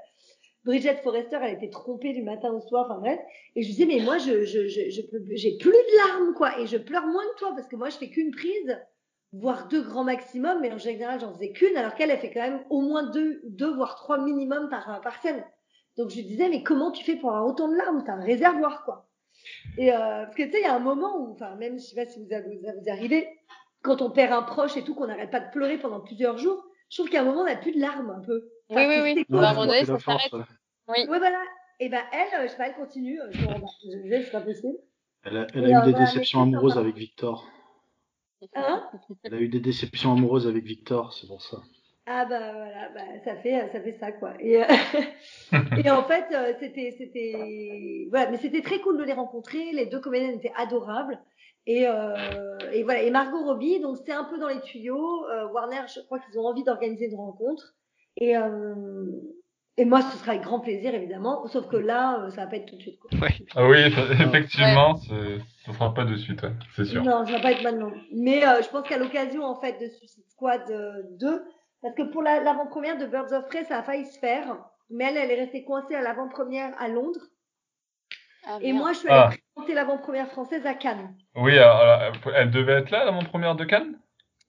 [0.64, 3.18] Bridget Forrester, elle était trompée du matin au soir, enfin bref.
[3.56, 6.58] Et je disais, mais moi, je, je, je j'ai plus de larmes, quoi.
[6.60, 8.78] Et je pleure moins que toi, parce que moi, je fais qu'une prise,
[9.32, 12.42] voire deux grands maximum, mais en général, j'en faisais qu'une, alors qu'elle, elle fait quand
[12.42, 15.44] même au moins deux, deux voire trois minimum par, par scène.
[15.96, 18.04] Donc je lui disais, mais comment tu fais pour avoir autant de larmes?
[18.06, 19.07] T'as un réservoir, quoi.
[19.76, 21.84] Et euh, parce que tu sais, il y a un moment où, enfin, même, je
[21.84, 23.28] sais pas si vous, avez, vous arrivez,
[23.82, 26.64] quand on perd un proche et tout, qu'on n'arrête pas de pleurer pendant plusieurs jours,
[26.90, 28.48] je trouve qu'à un moment, on n'a plus de larmes, un peu.
[28.70, 29.26] oui, oui, oui.
[29.38, 30.32] à un moment donné, ça s'arrête.
[30.32, 31.06] Oui.
[31.08, 31.42] Oui, voilà.
[31.80, 33.20] Et ben elle, euh, je sais pas, elle continue.
[33.20, 34.78] Euh, je disais, c'est pas possible.
[35.22, 37.46] Elle a, elle a eu des déceptions amoureuses avec Victor.
[38.54, 38.88] Hein?
[39.24, 41.58] Elle a eu des déceptions amoureuses avec Victor, c'est pour ça.
[42.10, 44.32] Ah bah voilà, bah, ça fait ça fait ça quoi.
[44.40, 44.66] Et, euh,
[45.84, 46.24] et en fait
[46.58, 49.72] c'était c'était voilà, mais c'était très cool de les rencontrer.
[49.72, 51.18] Les deux comédiennes étaient adorables.
[51.66, 53.02] Et, euh, et voilà.
[53.02, 55.26] Et Margot Robbie, donc c'est un peu dans les tuyaux.
[55.26, 57.74] Euh, Warner, je crois qu'ils ont envie d'organiser une rencontre.
[58.16, 58.34] Et
[59.78, 61.46] et moi, ce sera avec grand plaisir, évidemment.
[61.46, 62.98] Sauf que là, euh, ça va pas être tout de suite.
[62.98, 63.10] Quoi.
[63.20, 63.32] Ouais.
[63.54, 63.76] Ah oui,
[64.20, 65.38] effectivement, ouais.
[65.64, 67.04] ce sera pas de suite, ouais, c'est sûr.
[67.04, 67.92] Non, ça va pas être maintenant.
[68.12, 70.62] Mais euh, je pense qu'à l'occasion, en fait, de Suicide Squad
[71.20, 71.38] 2, euh,
[71.82, 74.56] parce que pour l'avant-première de Birds of Prey, ça a failli se faire.
[74.90, 77.20] Mais elle, elle est restée coincée à l'avant-première à Londres.
[78.46, 79.52] Ah, et moi, je suis allée ah.
[79.54, 81.14] présenter l'avant-première française à Cannes.
[81.34, 83.98] Oui, alors, elle devait être là, l'avant-première de Cannes?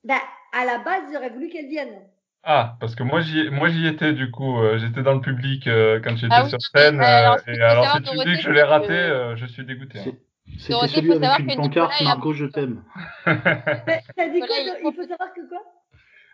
[0.04, 0.20] Bah,
[0.52, 2.00] à la base, j'aurais voulu qu'elle vienne.
[2.42, 5.66] Ah, parce que moi j'y moi j'y étais du coup, euh, j'étais dans le public
[5.66, 8.62] euh, quand j'étais ah sur scène euh, et alors si tu dis que je l'ai
[8.62, 9.98] raté, euh, je suis dégoûté.
[9.98, 10.12] Hein.
[10.58, 12.82] C'était celui avec une pancarte Margot je t'aime.
[13.26, 15.60] T'as dit quoi Il faut savoir que quoi?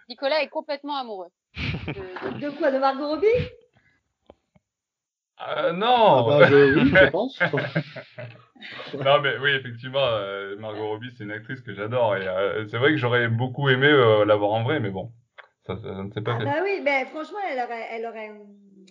[0.09, 1.29] Nicolas est complètement amoureux.
[1.87, 3.27] De, de quoi De Margot Robbie?
[5.49, 7.39] Euh, non ah bah, je, oui, je pense.
[8.95, 10.09] non mais oui effectivement
[10.59, 12.25] Margot Robbie c'est une actrice que j'adore et
[12.71, 13.89] c'est vrai que j'aurais beaucoup aimé
[14.27, 15.13] l'avoir en vrai mais bon
[15.67, 16.39] ça, ne sait pas.
[16.41, 18.31] Ah bah oui, mais franchement, elle aurait, elle aurait,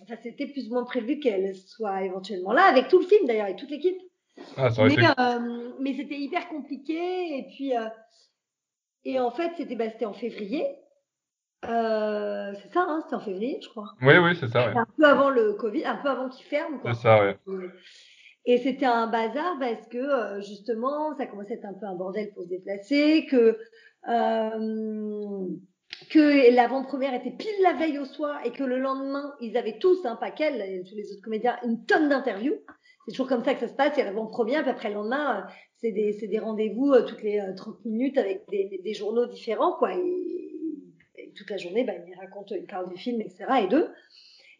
[0.02, 3.46] enfin, c'était plus ou moins prévu qu'elle soit éventuellement là, avec tout le film d'ailleurs,
[3.46, 3.96] et toute l'équipe.
[4.58, 7.88] Ah, ça aurait mais, euh, mais c'était hyper compliqué, et puis, euh,
[9.04, 10.66] et en fait, c'était, bah, c'était en février.
[11.64, 13.94] Euh, c'est ça, hein, c'était en février, je crois.
[14.02, 14.68] Oui, oui, c'est ça.
[14.68, 14.76] Ouais.
[14.76, 16.80] Un peu avant le Covid, un peu avant qu'il ferme.
[16.84, 17.36] C'est ça, ouais.
[18.44, 21.96] Et c'était un bazar parce que euh, justement, ça commençait à être un peu un
[21.96, 23.58] bordel pour se déplacer, que
[24.08, 25.46] euh,
[26.10, 30.04] que l'avant-première était pile la veille au soir et que le lendemain, ils avaient tous,
[30.04, 32.56] hein, pas qu'elle, tous les autres comédiens, une tonne d'interviews.
[33.06, 33.92] C'est toujours comme ça que ça se passe.
[33.96, 37.74] Il y a l'avant-première, puis après le lendemain, c'est des, des rendez-vous toutes les 30
[37.74, 39.94] euh, minutes avec des, des, journaux différents, quoi.
[39.94, 40.45] Et,
[41.36, 43.44] toute la journée, bah, ils racontent, ils parlent du film, etc.
[43.62, 43.88] et d'eux.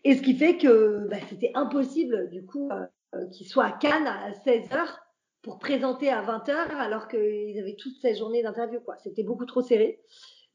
[0.04, 4.06] Et ce qui fait que bah, c'était impossible, du coup, euh, qu'ils soient à Cannes
[4.06, 5.00] à 16 heures
[5.42, 8.96] pour présenter à 20 heures alors qu'ils avaient toute cette journée d'interview, quoi.
[8.98, 10.00] C'était beaucoup trop serré.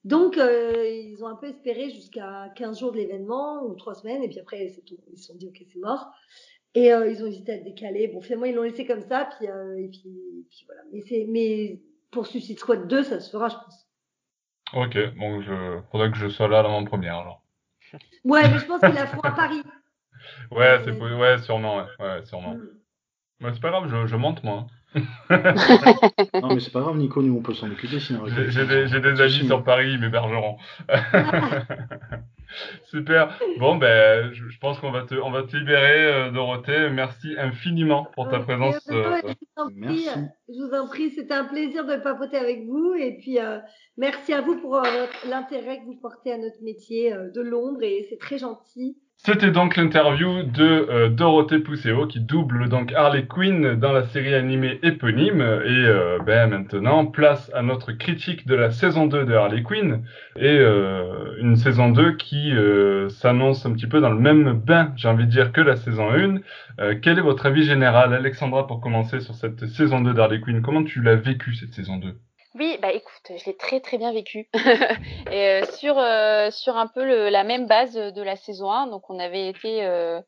[0.04, 4.24] Donc, euh, ils ont un peu espéré jusqu'à 15 jours de l'événement, ou 3 semaines,
[4.24, 4.98] et puis après, tout.
[5.12, 6.12] Ils se sont dit, ok, c'est mort.
[6.74, 8.08] Et euh, ils ont hésité à le décaler.
[8.08, 10.82] Bon, finalement, ils l'ont laissé comme ça, puis, euh, et puis, voilà.
[10.92, 13.88] Mais, mais pour Suicide Squad 2, ça se fera, je pense.
[14.74, 17.42] Ok, bon, je faudrait que je sois là l'avant-première, alors.
[18.24, 19.62] Ouais, mais je pense qu'ils la feront à Paris.
[20.52, 22.56] ouais, c'est, ouais, sûrement, ouais, ouais sûrement.
[22.56, 22.68] Mm.
[23.42, 24.68] Mais c'est pas grave, je, je monte, moi.
[24.96, 28.26] non, mais c'est pas grave, Nico, nous on peut s'en occuper sinon.
[28.28, 30.58] J'ai des, des amis sur Paris, mais m'hébergeront.
[32.86, 33.40] Super.
[33.60, 36.90] Bon, ben, je, pense qu'on va te, on va te libérer, euh, Dorothée.
[36.90, 38.76] Merci infiniment pour ta présence.
[38.90, 40.10] Euh, je, vous Merci.
[40.50, 42.94] je vous en prie, c'était un plaisir de papoter avec vous.
[42.96, 43.60] Et puis, euh,
[43.98, 44.82] merci à vous pour
[45.28, 47.84] l'intérêt que vous portez à notre métier de Londres.
[47.84, 48.98] Et c'est très gentil.
[49.24, 54.34] C'était donc l'interview de euh, Dorothée Pousseau qui double donc Harley Quinn dans la série
[54.34, 55.42] animée éponyme.
[55.42, 60.04] Et euh, ben maintenant place à notre critique de la saison 2 de Harley Quinn.
[60.38, 62.52] Et euh, une saison 2 qui
[63.10, 66.10] s'annonce un petit peu dans le même bain j'ai envie de dire que la saison
[66.80, 66.96] 1.
[67.04, 70.64] quel est votre avis général Alexandra pour commencer sur cette saison 2 d'Harley Quinn?
[70.64, 72.16] Comment tu l'as vécu cette saison 2
[72.56, 74.50] oui, bah écoute, je l'ai très très bien vécu.
[75.32, 78.88] et euh, sur, euh, sur un peu le, la même base de la saison 1,
[78.88, 80.20] donc on avait été euh,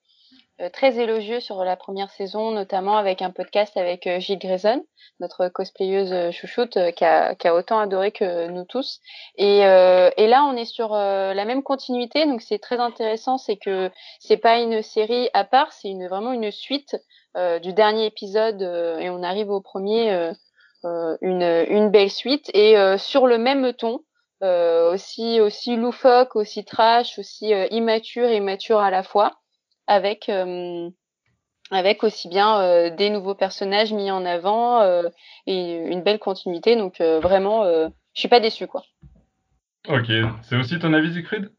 [0.71, 4.85] très élogieux sur la première saison, notamment avec un podcast avec Gilles Grayson,
[5.19, 9.01] notre cosplayeuse chouchoute, qui a, qui, a, autant adoré que nous tous.
[9.35, 13.91] Et, et là, on est sur la même continuité, donc c'est très intéressant, c'est que
[14.19, 16.95] c'est pas une série à part, c'est une, vraiment une suite
[17.35, 20.33] du dernier épisode, et on arrive au premier,
[20.83, 24.01] une, une belle suite, et sur le même ton.
[24.41, 29.39] aussi aussi loufoque, aussi trash, aussi immature et mature à la fois
[29.87, 30.89] avec euh,
[31.71, 35.09] avec aussi bien euh, des nouveaux personnages mis en avant euh,
[35.47, 36.75] et une belle continuité.
[36.75, 38.83] Donc vraiment, je suis pas déçu quoi.
[39.87, 40.11] Ok,
[40.43, 41.51] c'est aussi ton avis, Siegfried?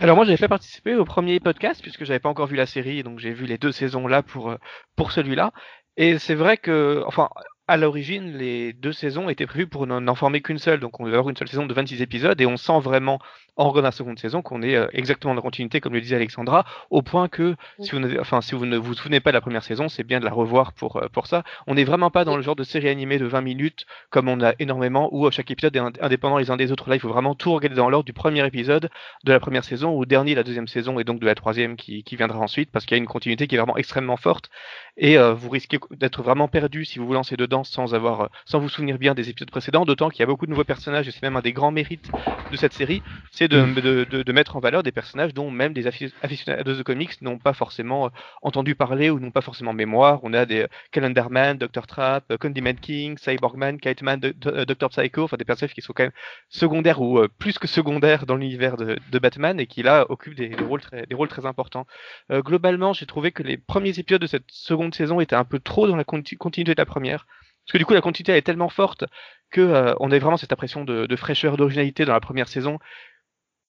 [0.00, 3.02] Alors moi j'avais fait participer au premier podcast puisque j'avais pas encore vu la série
[3.02, 4.54] donc j'ai vu les deux saisons là pour
[4.96, 5.50] pour celui-là
[5.96, 7.30] et c'est vrai que enfin
[7.68, 10.80] à l'origine, les deux saisons étaient prévues pour n'en former qu'une seule.
[10.80, 13.18] Donc, on devait avoir une seule saison de 26 épisodes et on sent vraiment,
[13.58, 16.14] en regardant la seconde saison, qu'on est euh, exactement dans la continuité, comme le disait
[16.16, 19.34] Alexandra, au point que, si vous ne, enfin, si vous ne vous souvenez pas de
[19.34, 21.42] la première saison, c'est bien de la revoir pour, euh, pour ça.
[21.66, 24.40] On n'est vraiment pas dans le genre de série animée de 20 minutes, comme on
[24.40, 26.88] a énormément, où chaque épisode est indépendant les uns des autres.
[26.88, 28.90] Là, il faut vraiment tout regarder dans l'ordre du premier épisode
[29.24, 31.76] de la première saison, ou dernier de la deuxième saison, et donc de la troisième
[31.76, 34.50] qui, qui viendra ensuite, parce qu'il y a une continuité qui est vraiment extrêmement forte.
[34.96, 38.60] Et euh, vous risquez d'être vraiment perdu si vous vous lancez dedans sans avoir sans
[38.60, 41.10] vous souvenir bien des épisodes précédents, d'autant qu'il y a beaucoup de nouveaux personnages, et
[41.10, 42.10] c'est même un des grands mérites
[42.50, 45.86] de cette série, c'est de, de, de, mettre en valeur des personnages dont même des
[45.86, 48.10] aficionados de comics n'ont pas forcément euh,
[48.42, 50.20] entendu parler ou n'ont pas forcément mémoire.
[50.22, 51.86] On a des Calendarman, Dr.
[51.86, 54.88] Trap, euh, Condiment King, Cyborgman, Kiteman, Dr.
[54.90, 56.12] Psycho, enfin des personnages qui sont quand même
[56.48, 60.54] secondaires ou euh, plus que secondaires dans l'univers de, Batman et qui là occupent des,
[60.54, 61.86] rôles, très, des rôles très importants.
[62.30, 65.88] globalement, j'ai trouvé que les premiers épisodes de cette seconde saison étaient un peu trop
[65.88, 67.26] dans la continuité de la première.
[67.68, 69.04] Parce que du coup, la continuité est tellement forte
[69.50, 72.78] que euh, on a vraiment cette impression de, de fraîcheur, d'originalité dans la première saison,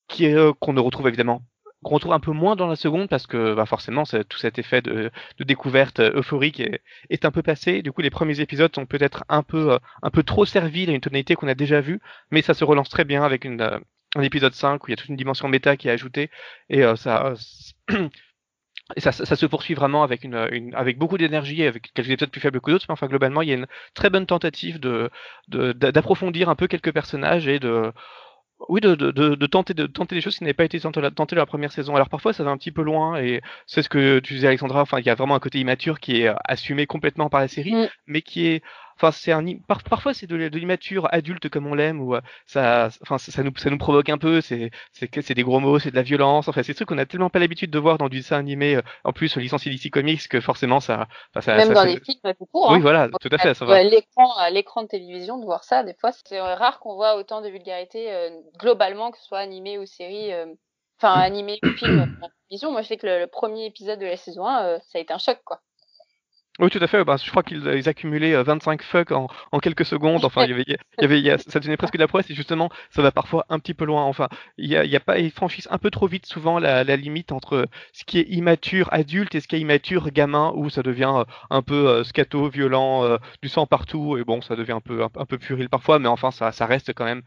[0.10, 1.41] qui euh, qu'on ne retrouve évidemment
[1.82, 4.82] qu'on retrouve un peu moins dans la seconde parce que bah forcément tout cet effet
[4.82, 7.82] de, de découverte euh, euphorique est, est, un peu passé.
[7.82, 11.00] Du coup, les premiers épisodes sont peut-être un peu un peu trop servis à une
[11.00, 13.80] tonalité qu'on a déjà vue, mais ça se relance très bien avec une,
[14.15, 16.30] un épisode 5 où il y a toute une dimension méta qui est ajoutée
[16.69, 17.34] et ça
[18.95, 22.32] et ça, ça, se poursuit vraiment avec une, une avec beaucoup d'énergie, avec quelques épisodes
[22.32, 25.10] plus faibles que d'autres, mais enfin globalement il y a une très bonne tentative de
[25.48, 27.93] d'approfondir un peu quelques personnages et de
[28.67, 31.26] oui, de, de, de, tenter de tenter des choses qui n'avaient pas été tentées dans
[31.36, 31.95] la première saison.
[31.95, 34.82] Alors parfois ça va un petit peu loin et c'est ce que tu disais Alexandra.
[34.82, 37.74] Enfin, il y a vraiment un côté immature qui est assumé complètement par la série,
[37.74, 37.88] mm.
[38.08, 38.63] mais qui est
[38.99, 43.17] enfin c'est un parfois c'est de, l'immature adulte comme on l'aime ou euh, ça enfin
[43.17, 45.95] ça nous ça nous provoque un peu c'est c'est c'est des gros mots c'est de
[45.95, 48.17] la violence enfin c'est des trucs qu'on a tellement pas l'habitude de voir dans du
[48.17, 51.07] dessin animé euh, en plus licencié DC Comics que forcément ça,
[51.39, 52.81] ça même dans les films tout court oui hein.
[52.81, 53.81] voilà tout à fait ça va.
[53.83, 57.41] L'écran à l'écran de télévision de voir ça des fois c'est rare qu'on voit autant
[57.41, 60.31] de vulgarité euh, globalement que ce soit animé ou série
[60.97, 62.17] enfin animé ou film
[62.49, 62.71] télévision.
[62.71, 65.13] Moi je sais que le, le, premier épisode de la saison 1 ça a été
[65.13, 65.62] un choc quoi
[66.60, 67.04] oui, tout à fait.
[67.06, 69.28] Bah, je crois qu'ils accumulaient 25 fuck en,
[69.62, 70.26] quelques secondes.
[70.26, 72.08] Enfin, il y avait, il y avait, il y a, ça devenait presque de la
[72.08, 74.04] presse et justement, ça va parfois un petit peu loin.
[74.04, 76.84] Enfin, il y a, il y pas, ils franchissent un peu trop vite souvent la,
[76.84, 80.84] limite entre ce qui est immature adulte et ce qui est immature gamin où ça
[80.84, 84.74] devient euh, un peu euh, scato, violent, euh, du sang partout et bon, ça devient
[84.74, 87.22] un peu, un, peu puéril parfois, mais enfin, ça reste quand même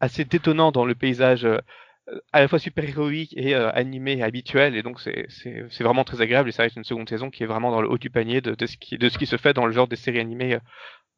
[0.00, 1.46] assez détonnant dans le paysage
[2.32, 6.20] à la fois super héroïque et euh, animé habituel et donc c'est c'est vraiment très
[6.20, 8.40] agréable et ça reste une seconde saison qui est vraiment dans le haut du panier
[8.40, 10.54] de, de ce qui de ce qui se fait dans le genre des séries animées
[10.54, 10.60] euh,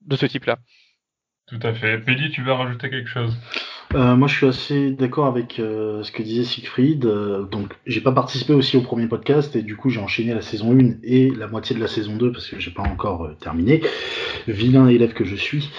[0.03, 0.59] de ce type là.
[1.47, 1.99] Tout à fait.
[1.99, 3.37] Pédi, tu veux rajouter quelque chose?
[3.95, 7.05] Euh, Moi, je suis assez d'accord avec euh, ce que disait Siegfried.
[7.05, 10.41] Euh, donc, j'ai pas participé aussi au premier podcast et du coup, j'ai enchaîné la
[10.41, 13.35] saison 1 et la moitié de la saison 2 parce que j'ai pas encore euh,
[13.41, 13.83] terminé.
[14.47, 15.71] Vilain élève que je suis.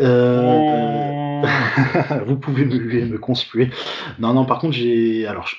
[0.00, 1.23] Oh.
[2.26, 3.70] vous pouvez me, me conspuer.
[4.18, 4.44] Non, non.
[4.44, 5.26] Par contre, j'ai.
[5.26, 5.56] Alors, je,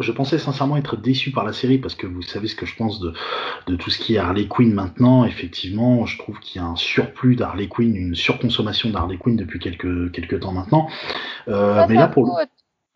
[0.00, 2.76] je, pensais sincèrement être déçu par la série parce que vous savez ce que je
[2.76, 3.14] pense de,
[3.66, 5.24] de tout ce qui est Harley Quinn maintenant.
[5.24, 9.36] Effectivement, je trouve qu'il y a un surplus d'Harley Quinn, une surconsommation d'Harley Harley Quinn
[9.36, 10.88] depuis quelques, quelques temps maintenant.
[11.48, 12.46] Euh, mais là, pour le...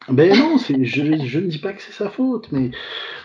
[0.09, 2.71] Ben non, je, je ne dis pas que c'est sa faute, mais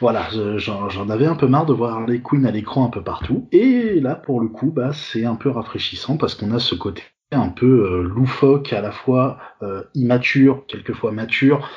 [0.02, 3.48] voilà, j'en avais un peu marre de voir Harley Quinn à l'écran un peu partout.
[3.52, 7.04] Et là, pour le coup, bah, c'est un peu rafraîchissant parce qu'on a ce côté
[7.32, 11.70] un peu euh, loufoque, à la fois euh, immature, quelquefois mature.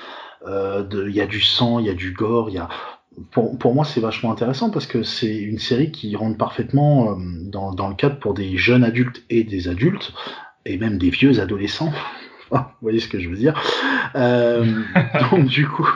[0.47, 2.69] Il y a du sang, il y a du gore, il y a
[3.33, 7.73] pour, pour, moi, c'est vachement intéressant parce que c'est une série qui rentre parfaitement dans,
[7.73, 10.13] dans, le cadre pour des jeunes adultes et des adultes,
[10.65, 11.93] et même des vieux adolescents.
[12.51, 13.61] Vous voyez ce que je veux dire?
[14.15, 14.83] Euh,
[15.31, 15.89] Donc du coup,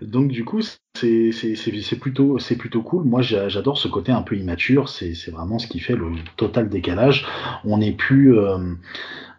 [0.00, 0.60] donc du coup,
[0.94, 3.04] c'est plutôt plutôt cool.
[3.04, 4.88] Moi, j'adore ce côté un peu immature.
[4.88, 7.26] C'est vraiment ce qui fait le total décalage.
[7.64, 8.58] On n'est plus, euh,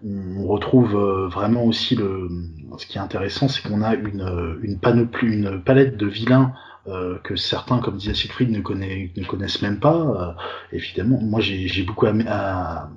[0.03, 2.29] on retrouve euh, vraiment aussi le.
[2.77, 6.53] Ce qui est intéressant, c'est qu'on a une une panoplie, une palette de vilains
[6.87, 10.35] euh, que certains, comme disait Siegfried, ne, ne connaissent même pas.
[10.73, 12.07] évidemment, moi j'ai beaucoup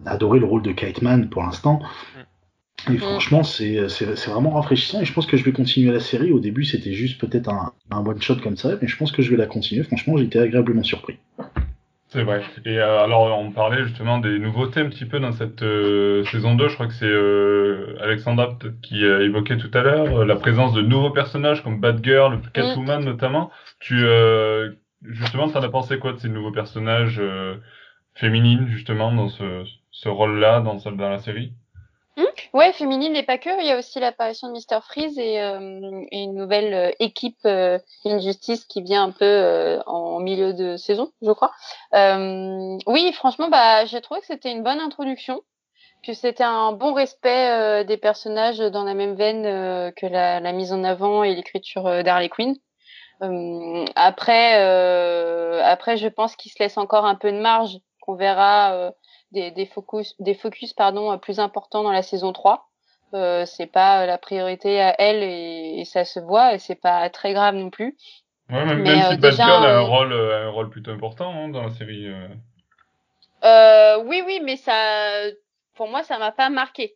[0.04, 1.80] adoré le rôle de Kite pour l'instant.
[2.88, 2.94] Mm.
[2.94, 3.86] Et franchement, c'est
[4.26, 6.32] vraiment rafraîchissant et je pense que je vais continuer la série.
[6.32, 9.30] Au début, c'était juste peut-être un, un one-shot comme ça, mais je pense que je
[9.30, 9.82] vais la continuer.
[9.82, 11.18] Franchement, j'ai été agréablement surpris.
[12.08, 12.40] C'est vrai.
[12.64, 16.54] Et euh, alors, on parlait justement des nouveautés un petit peu dans cette euh, saison
[16.54, 16.68] 2.
[16.68, 20.82] Je crois que c'est euh, Alexandra qui a évoqué tout à l'heure la présence de
[20.82, 23.50] nouveaux personnages comme Batgirl, Catwoman notamment.
[23.80, 24.06] Tu
[25.02, 27.20] justement, t'en as pensé quoi de ces nouveaux personnages
[28.14, 31.52] féminines justement dans ce, ce rôle-là dans, dans la série?
[32.16, 32.24] Hmm
[32.54, 33.50] ouais, féminine et pas que.
[33.60, 34.80] Il y a aussi l'apparition de Mr.
[34.82, 40.20] Freeze et, euh, une nouvelle euh, équipe euh, Injustice qui vient un peu euh, en
[40.20, 41.52] milieu de saison, je crois.
[41.92, 45.42] oui, franchement, bah, j'ai trouvé que c'était une bonne introduction,
[46.04, 50.72] que c'était un bon respect des personnages dans la même veine que la, la, mise
[50.72, 52.54] en avant et l'écriture d'Harley Quinn.
[53.94, 54.54] après,
[55.62, 58.92] après, je pense qu'il se laisse encore un peu de marge qu'on verra
[59.36, 62.68] des, des, focus, des focus pardon, plus importants dans la saison 3.
[63.14, 67.32] Euh, c'est pas la priorité à elle et, ça se voit et c'est pas très
[67.34, 67.96] grave non plus.
[68.50, 71.62] Ouais, même, mais, même si euh, a un rôle, un rôle plutôt important hein, dans
[71.62, 72.06] la série.
[72.06, 72.28] Euh.
[73.44, 74.74] Euh, oui, oui, mais ça,
[75.74, 76.94] pour moi, ça m'a pas marqué.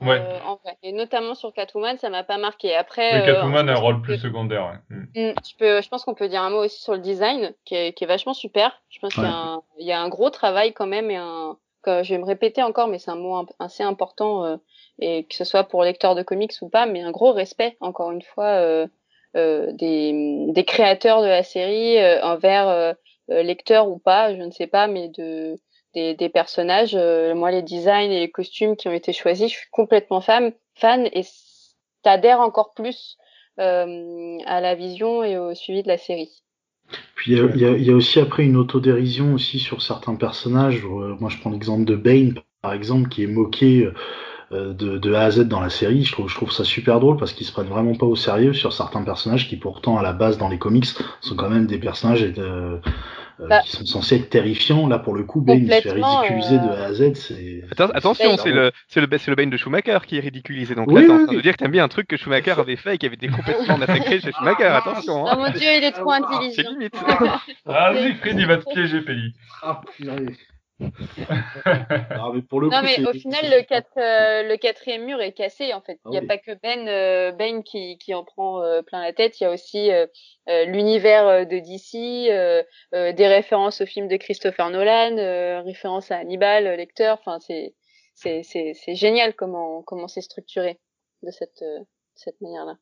[0.00, 0.20] Ouais.
[0.20, 0.76] Euh, en vrai.
[0.82, 2.74] Et notamment sur Catwoman, ça m'a pas marqué.
[2.74, 4.72] Après, oui, Catwoman a un rôle plus secondaire.
[4.90, 4.96] Ouais.
[4.96, 5.30] Mm.
[5.30, 7.74] Mm, je, peux, je pense qu'on peut dire un mot aussi sur le design, qui
[7.74, 8.80] est, qui est vachement super.
[8.88, 11.16] Je pense qu'il y, a un, il y a un gros travail quand même et
[11.16, 11.56] un.
[11.82, 14.56] Que je vais me répéter encore, mais c'est un mot assez important, euh,
[14.98, 18.10] et que ce soit pour lecteurs de comics ou pas, mais un gros respect, encore
[18.10, 18.86] une fois, euh,
[19.34, 22.94] euh, des, des créateurs de la série envers
[23.28, 25.56] lecteurs ou pas, je ne sais pas, mais de
[25.94, 26.94] des, personnages.
[26.94, 30.52] Euh, moi, les designs et les costumes qui ont été choisis, je suis complètement fan,
[30.74, 31.24] fan et
[32.02, 33.16] t'adhères encore plus
[33.58, 36.30] euh, à la vision et au suivi de la série.
[37.14, 40.84] Puis il y, a, aussi après une autodérision aussi sur certains personnages.
[40.84, 43.88] Euh, moi, je prends l'exemple de Bane, par exemple, qui est moqué
[44.50, 46.02] de, A à Z dans la série.
[46.04, 49.04] Je trouve, ça super drôle parce qu'ils se prennent vraiment pas au sérieux sur certains
[49.04, 50.86] personnages qui, pourtant, à la base, dans les comics,
[51.20, 52.80] sont quand même des personnages de,
[53.48, 54.86] bah, qui sont censés être terrifiants.
[54.86, 57.14] Là, pour le coup, Bane se fait ridiculiser de A à Z.
[57.14, 57.64] C'est...
[57.94, 60.74] attention, c'est le, c'est, le, c'est le Bane de Schumacher qui est ridiculisé.
[60.74, 62.76] Donc là, t'es en train de dire que t'aimes bien un truc que Schumacher avait
[62.76, 64.64] fait et qui avait été complètement massacré chez Schumacher.
[64.64, 65.26] Attention.
[65.26, 65.34] Hein.
[65.36, 66.52] Oh mon dieu, il est trop intelligent.
[66.54, 66.94] C'est limite.
[67.66, 69.34] ah oui, Fred, il va te piéger, Pays.
[69.62, 69.80] Ah,
[72.16, 73.58] non, mais pour le non, mais au final, le,
[73.98, 75.98] euh, le quatrième mur est cassé, en fait.
[76.04, 79.02] Ah il n'y a pas que Ben, euh, ben qui, qui en prend euh, plein
[79.02, 79.40] la tête.
[79.40, 79.90] Il y a aussi
[80.46, 82.30] l'univers de DC,
[82.92, 87.18] des références au film de Christopher Nolan, références à Hannibal, lecteur.
[87.20, 87.74] Enfin, c'est,
[88.14, 90.78] c'est, c'est, c'est génial comment, comment c'est structuré
[91.22, 91.64] de cette,
[92.14, 92.76] cette manière-là.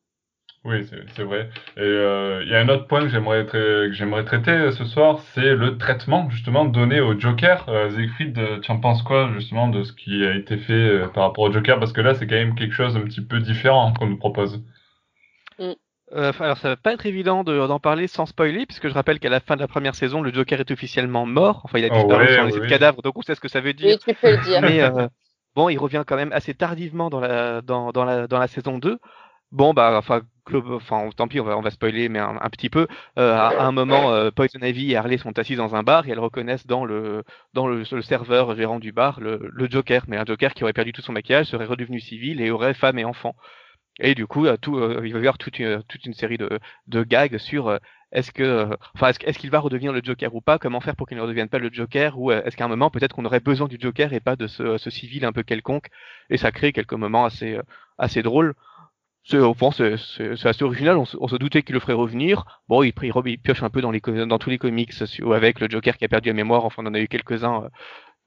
[0.65, 1.49] Oui, c'est vrai.
[1.77, 5.19] Et euh, il y a un autre point que j'aimerais que j'aimerais traiter ce soir,
[5.33, 7.65] c'est le traitement justement donné au Joker.
[7.69, 11.07] Euh, Siegfried, euh, tu en penses quoi justement de ce qui a été fait euh,
[11.07, 11.79] par rapport au Joker?
[11.79, 14.61] Parce que là, c'est quand même quelque chose un petit peu différent qu'on nous propose.
[15.59, 15.71] Mm.
[16.11, 19.29] Euh, alors ça va pas être évident d'en parler sans spoiler, puisque je rappelle qu'à
[19.29, 21.61] la fin de la première saison, le Joker est officiellement mort.
[21.63, 23.47] Enfin, il a oh disparu oh, ouais, sur les cadavres, donc on sait ce que
[23.47, 23.97] ça veut dire.
[24.07, 24.61] Oui, tu peux le dire.
[24.61, 24.81] Mais
[25.55, 28.77] bon, il revient quand même assez tardivement dans la dans, dans la dans la saison
[28.77, 28.97] 2.
[29.51, 30.21] Bon, bah, enfin,
[30.53, 32.87] enfin, tant pis, on va, on va spoiler, mais un, petit peu.
[33.17, 36.11] Euh, à, un moment, euh, Poison Ivy et Harley sont assises dans un bar et
[36.11, 40.25] elles reconnaissent dans le, dans le, serveur gérant du bar le, le, Joker, mais un
[40.25, 43.35] Joker qui aurait perdu tout son maquillage, serait redevenu civil et aurait femme et enfant.
[43.99, 46.59] Et du coup, tout, euh, il va y avoir toute une, toute une série de,
[46.87, 47.79] de gags sur
[48.11, 50.59] est-ce que, enfin, est-ce, qu'il va redevenir le Joker ou pas?
[50.59, 52.19] Comment faire pour qu'il ne redevienne pas le Joker?
[52.19, 54.77] Ou est-ce qu'à un moment, peut-être qu'on aurait besoin du Joker et pas de ce,
[54.77, 55.87] ce civil un peu quelconque?
[56.29, 57.59] Et ça crée quelques moments assez,
[57.97, 58.53] assez drôles.
[59.23, 59.37] C'est
[59.97, 60.97] c'est assez original.
[60.97, 62.45] On, se doutait qu'il le ferait revenir.
[62.67, 64.93] Bon, il, il, pioche un peu dans, les, dans tous les comics
[65.33, 66.65] avec le Joker qui a perdu la mémoire.
[66.65, 67.69] Enfin, on en a eu quelques-uns euh,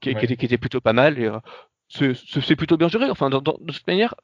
[0.01, 1.19] qui, qui, étaient, plutôt pas mal.
[1.19, 1.41] Euh,
[1.89, 3.11] c'est plutôt bien géré.
[3.11, 4.15] Enfin, de toute manière,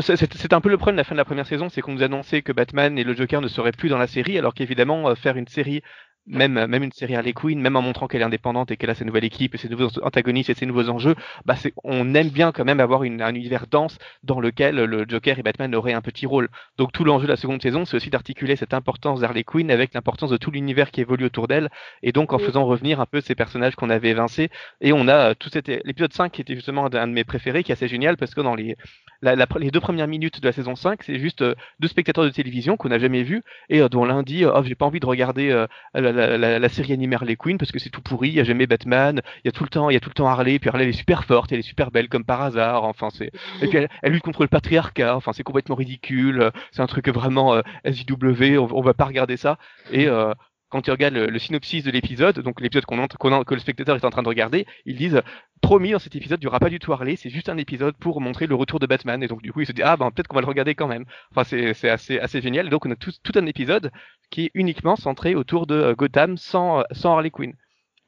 [0.00, 2.02] c'est un peu le problème de la fin de la première saison, c'est qu'on nous
[2.02, 5.14] annonçait que Batman et le Joker ne seraient plus dans la série, alors qu'évidemment, euh,
[5.14, 5.82] faire une série
[6.26, 8.94] même, même une série Harley Quinn, même en montrant qu'elle est indépendante et qu'elle a
[8.94, 11.54] ses nouvelles équipes et ses nouveaux antagonistes et ses nouveaux enjeux, bah
[11.84, 15.42] on aime bien quand même avoir une, un univers dense dans lequel le Joker et
[15.42, 16.48] Batman auraient un petit rôle.
[16.78, 19.94] Donc tout l'enjeu de la seconde saison, c'est aussi d'articuler cette importance d'Harley Quinn avec
[19.94, 21.70] l'importance de tout l'univers qui évolue autour d'elle
[22.02, 24.50] et donc en faisant revenir un peu ces personnages qu'on avait évincés.
[24.80, 27.72] Et on a tout cet l'épisode 5 qui était justement un de mes préférés, qui
[27.72, 28.76] est assez génial parce que dans les,
[29.22, 32.30] la, les deux premières minutes de la saison 5, c'est juste euh, deux spectateurs de
[32.30, 35.06] télévision qu'on n'a jamais vus et euh, dont l'un dit oh j'ai pas envie de
[35.06, 38.44] regarder euh, la, série animée Harley Quinn parce que c'est tout pourri, il y a
[38.44, 40.58] jamais Batman, il y a tout le temps, il y a tout le temps Harley,
[40.58, 43.30] puis Harley elle est super forte, elle est super belle comme par hasard, enfin c'est
[43.62, 47.54] et puis elle, lutte contre le patriarcat, enfin c'est complètement ridicule, c'est un truc vraiment
[47.54, 49.58] euh, SJW, on, on, va pas regarder ça
[49.92, 50.34] et euh,
[50.72, 54.10] quand tu regardes le, synopsis de l'épisode, donc l'épisode qu'on que le spectateur est en
[54.10, 55.20] train de regarder, ils disent
[55.60, 57.94] promis dans cet épisode, il n'y aura pas du tout Harley, c'est juste un épisode
[57.98, 59.22] pour montrer le retour de Batman.
[59.22, 60.88] Et donc du coup, il se dit ah ben peut-être qu'on va le regarder quand
[60.88, 61.04] même.
[61.30, 62.68] Enfin c'est assez assez génial.
[62.68, 63.90] Et donc on a tout, tout un épisode
[64.30, 67.52] qui est uniquement centré autour de euh, Gotham sans sans Harley Quinn.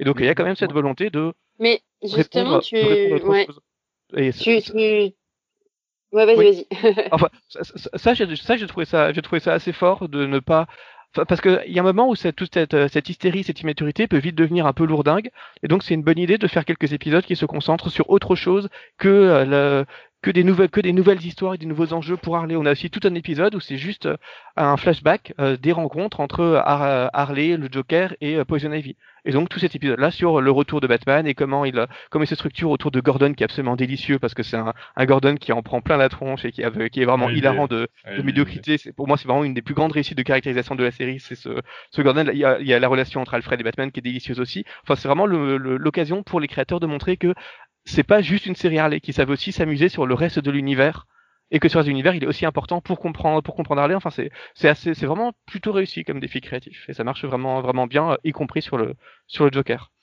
[0.01, 3.47] Et donc il y a quand même cette volonté de mais justement tu ouais.
[4.17, 5.12] Et tu,
[6.12, 6.67] Ouais, vas-y, vas-y.
[7.12, 10.69] enfin, ça, ça, ça j'ai trouvé ça, j'ai trouvé ça assez fort de ne pas
[11.15, 14.07] parce qu'il y a un moment où cette, toute cette, euh, cette, hystérie, cette immaturité
[14.07, 15.31] peut vite devenir un peu lourdingue,
[15.62, 18.35] et donc c'est une bonne idée de faire quelques épisodes qui se concentrent sur autre
[18.35, 19.87] chose que euh, le,
[20.25, 22.57] que des nouvelles que des nouvelles histoires et des nouveaux enjeux pour Harley.
[22.57, 24.16] On a aussi tout un épisode où c'est juste euh,
[24.57, 28.97] un flashback euh, des rencontres entre euh, Harley, le Joker et Poison Ivy.
[29.27, 32.25] Et donc tout cet épisode là sur le retour de Batman et comment il comment
[32.25, 35.05] il se structure autour de Gordon qui est absolument délicieux parce que c'est un, un,
[35.05, 38.22] Gordon qui en prend plein la tronche et qui, qui est vraiment hilarant de, de
[38.22, 38.77] médiocrité.
[38.97, 41.20] Pour moi c'est vraiment une des plus grandes réussites de caractérisation de la série.
[41.20, 41.51] C'est ce,
[41.91, 42.27] ce Gordon.
[42.33, 44.41] Il y, a, il y a la relation entre Alfred et Batman qui est délicieuse
[44.41, 44.64] aussi.
[44.83, 47.35] Enfin c'est vraiment l'occasion pour les créateurs de montrer que
[47.85, 51.07] c'est pas juste une série Harley, qui savent aussi s'amuser sur le reste de l'univers
[51.51, 53.95] et que sur l'univers il est aussi important pour comprendre pour comprendre Harley.
[53.95, 57.61] Enfin c'est c'est assez c'est vraiment plutôt réussi comme défi créatif et ça marche vraiment
[57.61, 58.95] vraiment bien, y compris sur le
[59.26, 59.93] sur le Joker.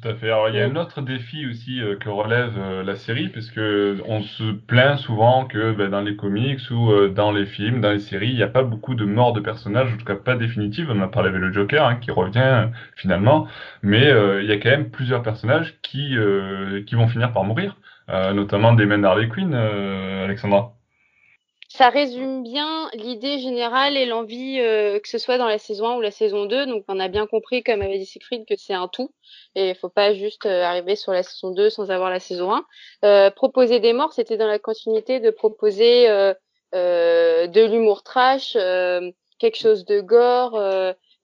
[0.00, 0.26] Tout à fait.
[0.26, 3.58] Alors, il y a un autre défi aussi euh, que relève euh, la série, puisque
[4.04, 7.92] on se plaint souvent que ben, dans les comics ou euh, dans les films, dans
[7.92, 10.36] les séries, il n'y a pas beaucoup de morts de personnages, en tout cas pas
[10.36, 10.90] définitives.
[10.90, 13.48] On a parlé avec le Joker, hein, qui revient finalement,
[13.82, 14.10] mais
[14.42, 16.16] il y a quand même plusieurs personnages qui
[16.86, 17.76] qui vont finir par mourir,
[18.08, 20.75] notamment des Damon Harley Quinn, Alexandra
[21.76, 25.96] ça résume bien l'idée générale et l'envie euh, que ce soit dans la saison 1
[25.96, 26.66] ou la saison 2.
[26.66, 29.12] Donc on a bien compris, comme avait dit Siegfried, que c'est un tout.
[29.54, 32.54] Et il faut pas juste euh, arriver sur la saison 2 sans avoir la saison
[32.54, 32.64] 1.
[33.04, 36.06] Euh, proposer des morts, c'était dans la continuité de proposer
[36.72, 40.58] de l'humour trash, quelque chose de gore,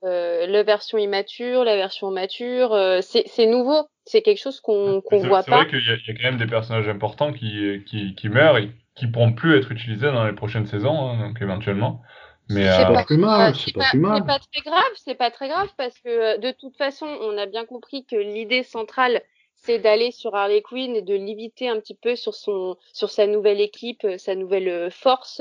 [0.03, 2.78] la version immature, la version mature.
[3.03, 3.86] c'est nouveau.
[4.05, 5.64] C'est quelque chose qu'on qu'on voit pas.
[5.64, 8.59] C'est vrai qu'il y, y, a quand même des personnages importants qui, qui, qui meurent
[8.95, 12.03] qui pourront plus être utilisés dans les prochaines saisons, hein, donc éventuellement.
[12.49, 14.18] Mais c'est euh, pas, plus mal, c'est pas, plus mal.
[14.18, 17.38] C'est pas très grave, c'est pas très grave parce que euh, de toute façon, on
[17.38, 19.22] a bien compris que l'idée centrale,
[19.55, 23.26] c'est d'aller sur Harley Quinn et de limiter un petit peu sur son, sur sa
[23.26, 25.40] nouvelle équipe, euh, sa nouvelle force.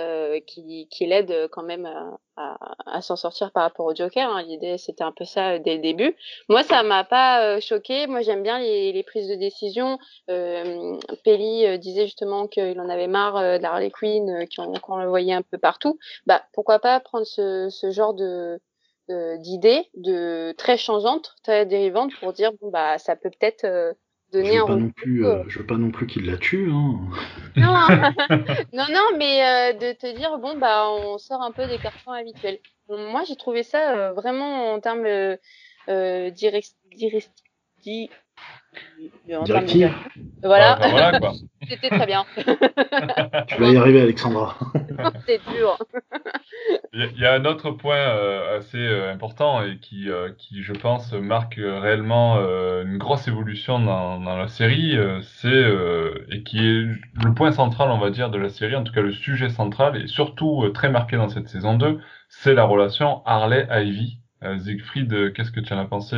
[0.00, 1.86] Euh, qui, l'aide quand même
[2.36, 4.28] à, à, s'en sortir par rapport au Joker.
[4.30, 4.42] Hein.
[4.42, 6.16] L'idée, c'était un peu ça dès le début.
[6.48, 8.06] Moi, ça m'a pas euh, choqué.
[8.06, 9.98] Moi, j'aime bien les, prises de décision.
[10.30, 15.42] Euh, Pelli euh, disait justement qu'il en avait marre d'Harley Quinn, qu'on le voyait un
[15.42, 15.98] peu partout.
[16.26, 18.60] Bah, pourquoi pas prendre ce, ce genre de
[19.38, 23.96] d'idées de très changeantes, très dérivantes pour dire bon bah ça peut peut-être
[24.32, 26.70] donner je veux pas non plus, euh, je veux pas non plus qu'il la tue.
[26.70, 26.98] Hein.
[27.56, 27.74] Non,
[28.72, 32.12] non, non, mais euh, de te dire bon bah on sort un peu des cartons
[32.12, 32.58] habituels.
[32.88, 37.30] moi j'ai trouvé ça euh, vraiment en termes euh, direct, direct,
[39.44, 39.92] Directive.
[40.42, 40.78] Voilà.
[40.90, 41.18] voilà
[41.68, 42.24] C'était très bien.
[43.48, 44.56] tu vas y arriver, Alexandra.
[45.26, 45.78] C'est dur.
[46.92, 50.72] Il y a un autre point euh, assez euh, important et qui, euh, qui, je
[50.72, 52.38] pense, marque réellement
[52.82, 55.64] une grosse évolution dans, dans la série, c'est
[56.30, 56.86] et qui est
[57.24, 59.96] le point central, on va dire, de la série, en tout cas le sujet central
[59.96, 64.18] et surtout très marqué dans cette saison 2, c'est la relation Harley-Ivy.
[64.58, 66.16] Siegfried, qu'est-ce que tu en as pensé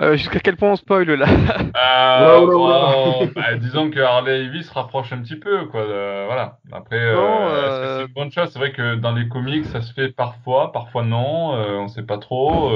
[0.00, 1.26] euh, Jusqu'à quel point on spoil là
[1.58, 5.80] euh, bah, Disons que Harley Ivy se rapproche un petit peu, quoi.
[5.80, 6.58] Euh, voilà.
[6.72, 8.50] Après, euh, est-ce que c'est une bonne chose?
[8.52, 11.52] C'est vrai que dans les comics, ça se fait parfois, parfois non.
[11.52, 12.72] on sait pas trop.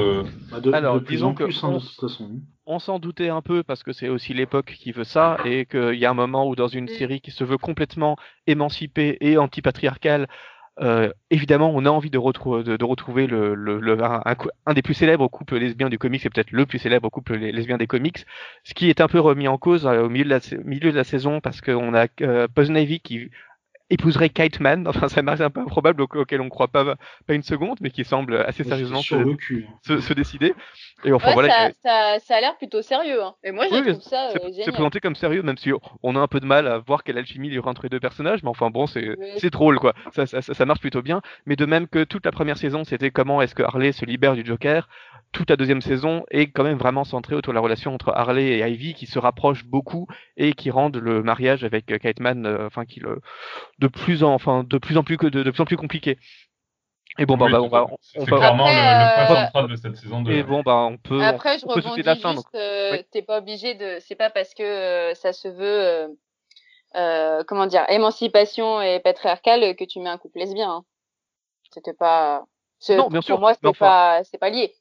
[0.51, 1.79] Bah, Alors, disons que on,
[2.65, 5.95] on s'en doutait un peu parce que c'est aussi l'époque qui veut ça et qu'il
[5.95, 6.89] y a un moment où dans une mm.
[6.89, 8.15] série qui se veut complètement
[8.47, 10.27] émancipée et antipatriarcale,
[10.81, 14.21] euh, évidemment, on a envie de, de, de retrouver le, le, un,
[14.65, 17.77] un, des plus célèbres couples lesbiens du comics, c'est peut-être le plus célèbre couple lesbien
[17.77, 18.25] des comics,
[18.63, 20.97] ce qui est un peu remis en cause euh, au milieu de la, milieu de
[20.97, 22.47] la saison parce qu'on a euh,
[23.03, 23.29] qui
[23.89, 24.87] épouserait Kite Man.
[24.87, 26.95] Enfin, ça marche un peu improbable auquel on ne croit pas,
[27.27, 29.15] pas une seconde, mais qui semble assez sérieusement se,
[29.85, 30.53] se, se, décider.
[31.03, 33.23] Et enfin, voilà, ça, ça, a l'air plutôt sérieux.
[33.23, 33.35] Hein.
[33.43, 35.71] Et moi, je trouve ça euh, C'est présenté comme sérieux, même si
[36.03, 37.89] on a un peu de mal à voir quelle alchimie il y aura entre les
[37.89, 38.43] deux personnages.
[38.43, 39.93] Mais enfin, bon, c'est drôle, quoi.
[40.13, 41.21] Ça, ça, ça, marche plutôt bien.
[41.45, 44.35] Mais de même que toute la première saison, c'était comment est-ce que Harley se libère
[44.35, 44.87] du Joker
[45.31, 48.57] toute la deuxième saison est quand même vraiment centrée autour de la relation entre Harley
[48.57, 52.45] et Ivy qui se rapprochent beaucoup et qui rendent le mariage avec euh, Kite Man,
[52.45, 55.61] euh, enfin qui le de plus en enfin de plus en plus que de, plus
[55.61, 56.17] en plus compliqué.
[57.17, 59.45] Et bon, bah, Oui, bah, on va, on c'est va- clairement le, le point Après,
[59.45, 60.31] central de cette saison 2.
[60.31, 61.21] Et bon, bah, on peut.
[61.21, 62.55] Après, je on peut rebondis de la fin, juste, donc.
[62.61, 63.05] euh, Oui.
[63.11, 66.07] t'es pas obligé de, c'est pas parce que euh, ça se veut, euh,
[66.95, 70.69] euh, comment dire, émancipation et patriarcal que tu mets un couple lesbien.
[70.71, 70.85] Hein.
[71.71, 72.45] C'était pas,
[72.89, 74.73] Non, bien pour sûr, moi, mais c'est enfin- pas, c'est pas lié.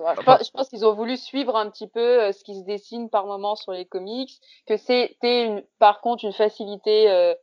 [0.00, 2.64] Enfin- pense, je pense qu'ils ont voulu suivre un petit peu euh, ce qui se
[2.64, 4.30] dessine par moment sur les comics,
[4.66, 7.34] que c'était une, par contre une facilité, euh,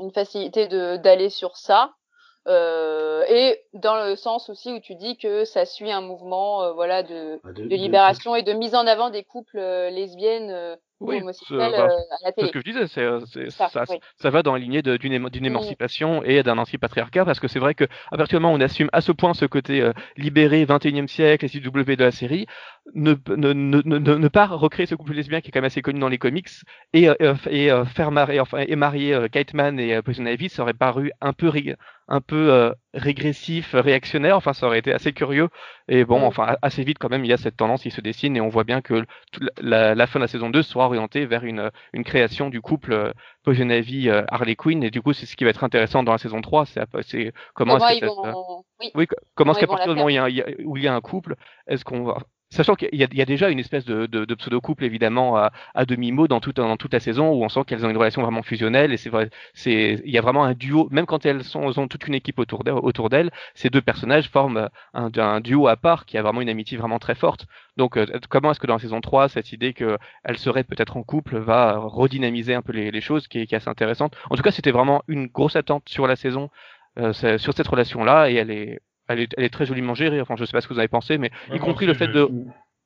[0.00, 1.94] une facilité de d'aller sur ça,
[2.48, 6.72] euh, et dans le sens aussi où tu dis que ça suit un mouvement, euh,
[6.72, 9.90] voilà, de, Bah, de- de de- libération et de mise en avant des couples euh,
[9.90, 11.68] lesbiennes Oui, bah, euh, à
[12.24, 13.96] la C'est ce que je disais, c'est, euh, c'est- Ça, ça, oui.
[14.16, 15.46] ça va dans la lignée d'une éma- d'une Mm.
[15.46, 18.60] émancipation et d'un anti-patriarcat, parce que c'est vrai que à partir du moment où on
[18.60, 22.46] assume à ce point ce côté euh, libéré 21e siècle, SW de la série,
[22.94, 25.80] ne, ne, ne, ne, ne pas recréer ce couple lesbien qui est quand même assez
[25.82, 26.48] connu dans les comics
[26.92, 30.02] et, euh, euh, et euh, faire marier, enfin, et marier euh, Kate Mann et euh,
[30.02, 31.50] Poison Ivy, ça aurait paru un peu,
[32.08, 35.48] un peu euh, régressif, réactionnaire, enfin ça aurait été assez curieux.
[35.88, 38.36] Et bon, enfin assez vite quand même, il y a cette tendance qui se dessine
[38.36, 39.04] et on voit bien que
[39.60, 42.92] la, la fin de la saison 2 sera orientée vers une, une création du couple
[42.92, 43.12] euh,
[44.08, 44.82] euh, Harley Quinn.
[44.82, 47.74] Et du coup c'est ce qui va être intéressant dans la saison 3 c'est comment
[47.78, 49.92] Comment est-ce ils que cette, euh, vont, oui, oui co- comment est-ce ils qu'à partir
[49.94, 51.36] du moment il y a- où il y a un couple
[51.66, 52.18] est-ce qu'on va
[52.52, 55.84] Sachant qu'il y, y a déjà une espèce de, de, de pseudo-couple évidemment à, à
[55.84, 58.42] demi-mot dans toute, dans toute la saison où on sent qu'elles ont une relation vraiment
[58.42, 59.30] fusionnelle et c'est vrai,
[59.66, 62.64] il y a vraiment un duo, même quand elles, sont, ont toute une équipe autour
[63.08, 66.76] d'elles, ces deux personnages forment un, un duo à part qui a vraiment une amitié
[66.76, 67.46] vraiment très forte.
[67.76, 71.04] Donc euh, comment est-ce que dans la saison 3, cette idée qu'elles seraient peut-être en
[71.04, 74.16] couple va redynamiser un peu les, les choses qui est, qui est assez intéressante.
[74.28, 76.50] En tout cas, c'était vraiment une grosse attente sur la saison,
[76.98, 78.80] euh, sur cette relation-là et elle est,
[79.12, 80.20] elle est, elle est très joliment gérée.
[80.20, 82.08] Enfin, je sais pas ce que vous avez pensé, mais Ouais, y compris le fait
[82.08, 82.28] de,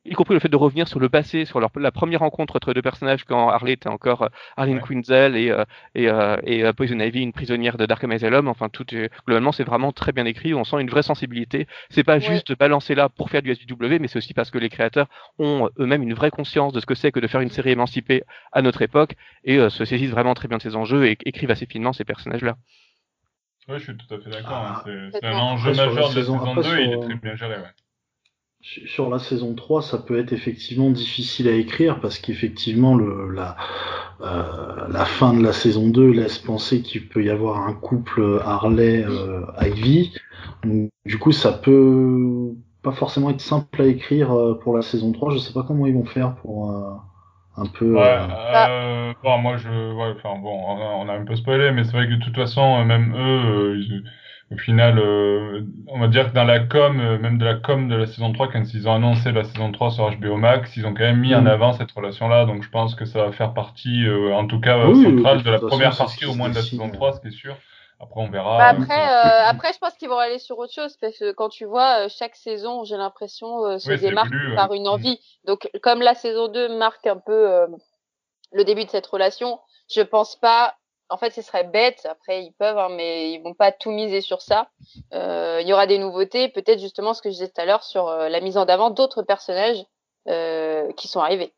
[0.07, 2.73] y compris le fait de revenir sur le passé, sur leur, la première rencontre entre
[2.75, 4.83] deux personnages quand Harley était encore euh, Arlene Ouais.
[4.87, 5.63] Quinzel et, euh,
[5.95, 8.47] et, euh, et Poison Ivy, une prisonnière de Dark Asylum.
[8.47, 10.53] Enfin, tout est, globalement, c'est vraiment très bien écrit.
[10.53, 11.65] On sent une vraie sensibilité.
[11.89, 12.21] C'est pas Ouais.
[12.21, 15.07] juste balancer là pour faire du SW, mais c'est aussi parce que les créateurs
[15.39, 18.21] ont eux-mêmes une vraie conscience de ce que c'est que de faire une série émancipée
[18.51, 21.49] à notre époque et euh, se saisissent vraiment très bien de ces enjeux et écrivent
[21.51, 22.55] assez finement ces personnages-là.
[23.67, 24.51] Ouais, je suis tout à fait d'accord.
[24.53, 24.81] Ah, hein.
[25.11, 26.99] C'est- C'est un enjeu Après, majeur de la saison- saison après, 2 et il est
[26.99, 27.55] très bien géré.
[27.55, 27.63] Ouais.
[28.61, 33.55] Sur la saison 3, ça peut être effectivement difficile à écrire parce qu'effectivement le la
[34.21, 38.39] euh, la fin de la saison 2 laisse penser qu'il peut y avoir un couple
[38.43, 39.41] Harley euh,
[41.05, 45.31] du coup, ça peut pas forcément être simple à écrire euh, pour la saison 3.
[45.31, 46.93] Je sais pas comment ils vont faire pour euh,
[47.57, 47.85] un peu.
[47.93, 51.35] Ouais, euh, euh, bon, moi je, ouais, enfin bon, on a, on a un peu
[51.35, 54.03] spoilé, mais c'est vrai que de toute façon, euh, même eux, euh, ils-
[54.51, 57.87] au final, euh, on va dire que dans la com, euh, même de la com
[57.87, 60.85] de la saison 3, quand ils ont annoncé la saison 3 sur HBO Max, ils
[60.85, 61.47] ont quand même mis en Mm.
[61.47, 64.77] avant cette relation-là, donc je pense que ça va faire partie, euh, en tout cas,
[64.77, 66.91] euh, Oui, centrale de de la première partie au moins de la saison ouais.
[66.91, 67.57] 3, ce qui est sûr.
[67.99, 68.57] Après, on verra.
[68.57, 71.49] Bah après, euh, après, je pense qu'ils vont aller sur autre chose parce que quand
[71.49, 74.87] tu vois euh, chaque saison, j'ai l'impression euh, se Oui, démarque voulu, par une Mm.
[74.87, 75.19] envie.
[75.45, 77.67] Donc, comme la saison 2 marque un peu euh,
[78.51, 80.75] le début de cette relation, je pense pas.
[81.09, 82.05] En fait, ce serait bête.
[82.09, 84.69] Après, ils peuvent, hein, mais ils vont pas tout miser sur ça.
[85.13, 87.83] Euh, Il y aura des nouveautés, peut-être justement ce que je disais tout à l'heure
[87.83, 89.85] sur la mise en avant d'autres personnages
[90.27, 91.53] euh, qui sont arrivés.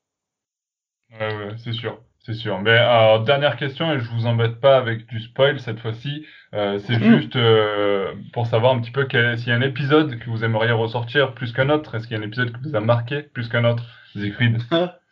[1.11, 2.59] Ouais, ouais, c'est sûr, c'est sûr.
[2.61, 6.77] Mais alors, dernière question, et je vous embête pas avec du spoil cette fois-ci, euh,
[6.79, 7.01] c'est Mhm.
[7.01, 10.43] juste euh, pour savoir un petit peu quel, s'il y a un épisode que vous
[10.43, 11.95] aimeriez ressortir plus qu'un autre.
[11.95, 13.83] Est-ce qu'il y a un épisode qui vous a marqué plus qu'un autre,
[14.15, 14.57] Siegfried?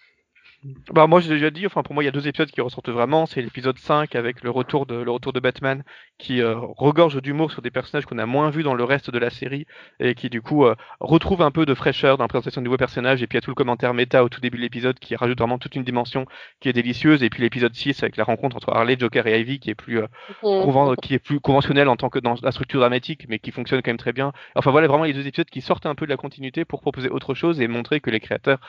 [0.92, 2.90] Bah moi j'ai déjà dit, enfin pour moi il y a deux épisodes qui ressortent
[2.90, 5.84] vraiment, c'est l'épisode 5 avec le retour de le retour de Batman
[6.18, 9.20] qui euh, regorge d'humour sur des personnages qu'on a moins vus dans le reste de
[9.20, 9.66] la série
[10.00, 12.78] et qui du coup euh, retrouve un peu de fraîcheur dans la présentation de nouveaux
[12.78, 14.98] personnages et puis il y a tout le commentaire méta au tout début de l'épisode
[14.98, 16.26] qui rajoute vraiment toute une dimension
[16.62, 17.22] qui est délicieuse.
[17.22, 20.00] Et puis l'épisode 6 avec la rencontre entre Harley, Joker et Ivy qui est plus
[20.00, 23.82] euh, qui est plus conventionnel en tant que dans la structure dramatique, mais qui fonctionne
[23.82, 24.32] quand même très bien.
[24.56, 27.10] Enfin voilà vraiment les deux épisodes qui sortent un peu de la continuité pour proposer
[27.10, 28.60] autre chose et montrer que les créateurs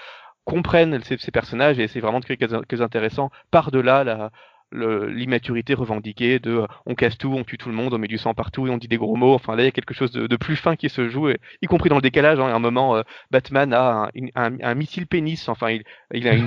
[0.46, 4.30] comprennent ces, ces personnages et essaient vraiment de créer quelque chose d'intéressant par-delà la
[4.72, 8.18] l'immaturité revendiquée de euh, on casse tout, on tue tout le monde, on met du
[8.18, 9.32] sang partout et on dit des gros mots.
[9.34, 11.38] Enfin là, il y a quelque chose de, de plus fin qui se joue, et-
[11.62, 12.40] y compris dans le décalage.
[12.40, 15.48] Hein, à un moment, euh, Batman a un, une- un- un missile pénis.
[15.48, 16.46] Enfin, il, il a une,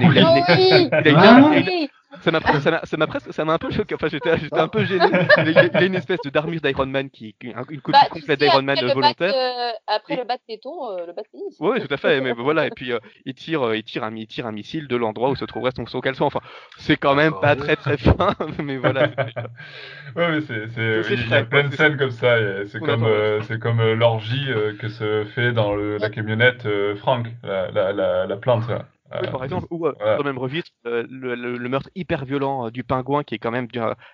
[2.12, 2.18] Ah.
[2.22, 3.94] ça m'a ça m'a- ça m'a presque ça m'a un peu choqué.
[3.96, 5.06] Enfin j'étais un peu gêné.
[5.46, 8.40] Il a, il a une espèce de d'armure d'Iron Man qui une copie Bah, complète
[8.40, 9.32] d'Iron après Man le volontaire.
[9.32, 11.56] Bat, euh, après Et- le bat téton, euh, le bat pénis.
[11.60, 12.20] oui tout à fait.
[12.22, 14.96] Mais voilà et puis euh, il tire il tire un il tire un missile de
[14.96, 16.26] l'endroit où se trouverait son, son caleçon.
[16.26, 16.40] Enfin
[16.78, 19.10] c'est quand même pas très très fin mais voilà.
[20.16, 22.36] Ouais, mais c'est, c'est, il y a plein de scènes comme ça.
[22.66, 26.96] C'est comme, euh, c'est comme l'orgie euh, que se fait dans le, la camionnette euh,
[26.96, 30.38] Frank, la, la, la, la plante, là, Oui, par exemple, ou euh, dans le même
[30.38, 33.68] registre, euh, le, le, meurtre hyper violent euh, du pingouin qui est quand même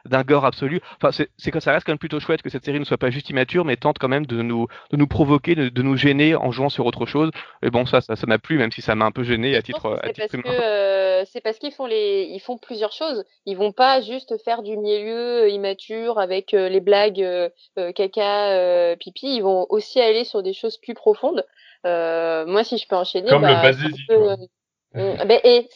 [0.05, 0.79] d'un gore absolu.
[1.01, 3.09] Enfin, c'est que ça reste quand même plutôt chouette que cette série ne soit pas
[3.09, 6.51] juste immature, mais tente quand même de nous, de nous provoquer, de, nous gêner en
[6.51, 7.31] jouant sur autre chose.
[7.61, 9.99] Et bon, ça, ça m'a plu, même si ça m'a un peu gêné à titre.
[10.05, 13.25] C'est parce, que, c'est parce qu'ils font les, ils font plusieurs choses.
[13.45, 17.51] Ils vont pas juste faire du milieu immature avec les blagues
[17.95, 19.35] caca, pipi.
[19.35, 21.45] Ils vont aussi aller sur des choses plus profondes.
[21.83, 23.77] moi, si je peux enchaîner, comme bah, le
[24.07, 24.47] ben,
[24.95, 25.69] et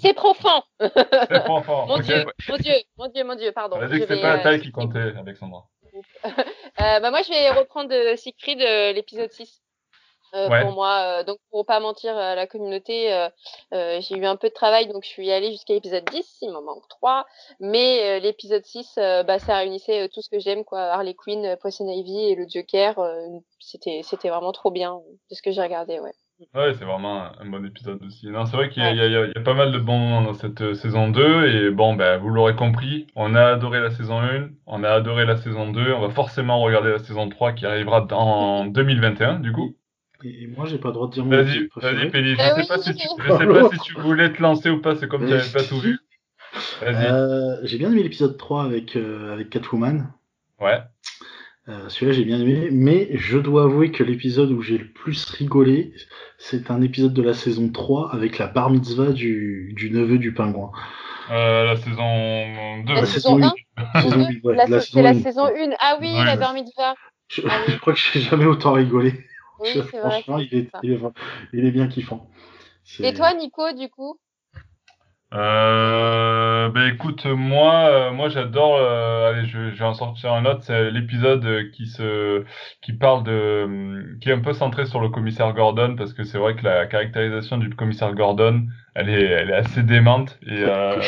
[0.00, 0.62] c'est profond.
[0.80, 1.86] c'est profond.
[1.86, 3.78] mon, Dieu, mon Dieu, mon Dieu, mon Dieu, pardon.
[3.78, 5.64] Vas-y, c'est pas la taille euh, qui comptait, Alexandra.
[6.24, 9.60] euh, bah, moi, je vais reprendre euh, Siegfried, euh, l'épisode 6.
[10.32, 13.28] Pour moi, donc pour pas mentir à la communauté,
[13.70, 16.60] j'ai eu un peu de travail, donc je suis allée jusqu'à l'épisode 10, il m'en
[16.60, 17.24] manque 3.
[17.60, 20.80] Mais l'épisode 6, bah, ça réunissait tout ce que j'aime, quoi.
[20.80, 22.96] Harley Quinn, Poison Ivy et le Joker.
[23.60, 25.00] c'était, c'était vraiment trop bien
[25.30, 26.10] de ce que j'ai regardé, ouais.
[26.54, 28.26] Ouais, c'est vraiment un, bon épisode aussi.
[28.28, 30.60] Non, c'est vrai qu'il y, y, y, a pas mal de bons moments dans cette
[30.60, 34.48] euh, saison 2 et bon, ben, vous l'aurez compris, on a adoré la saison 1,
[34.66, 38.06] on a adoré la saison 2, on va forcément regarder la saison 3 qui arrivera
[38.12, 39.76] en 2021 du coup.
[40.24, 42.34] Et moi, j'ai pas le droit de dire mon Vas-y, vas-y, Péli.
[42.34, 44.80] Je eh sais pas si tu, je sais pas si tu voulais te lancer ou
[44.80, 45.98] pas, c'est comme tu n'avais pas tout vu.
[46.80, 47.06] Vas-y.
[47.06, 50.12] Euh, j'ai bien aimé l'épisode 3 avec, euh, avec Catwoman.
[50.60, 50.78] Ouais.
[51.68, 55.24] Euh, celui-là, j'ai bien aimé, mais je dois avouer que l'épisode où j'ai le plus
[55.24, 55.94] rigolé,
[56.36, 60.34] c'est un épisode de la saison 3 avec la bar mitzvah du, du neveu du
[60.34, 60.72] pingouin.
[61.30, 62.92] Euh, la saison 2.
[62.92, 63.52] La, saison 1
[64.80, 65.70] C'est la saison 1.
[65.78, 66.94] Ah oui, la bar mitzvah.
[67.28, 69.24] Je, ah je crois que j'ai jamais autant rigolé.
[69.58, 71.00] Oui, Franchement, vrai, il, est, il, est,
[71.54, 72.28] il, est, bien kiffant.
[72.98, 74.18] Et toi, Nico, du coup?
[75.34, 78.76] Euh, ben écoute, moi, euh, moi j'adore.
[78.76, 80.62] Euh, allez, je, je, vais en sortir un autre.
[80.62, 82.44] C'est l'épisode qui se,
[82.82, 86.38] qui parle de, qui est un peu centré sur le commissaire Gordon parce que c'est
[86.38, 90.62] vrai que la caractérisation du commissaire Gordon, elle est, elle est assez démente et.
[90.62, 91.00] Euh,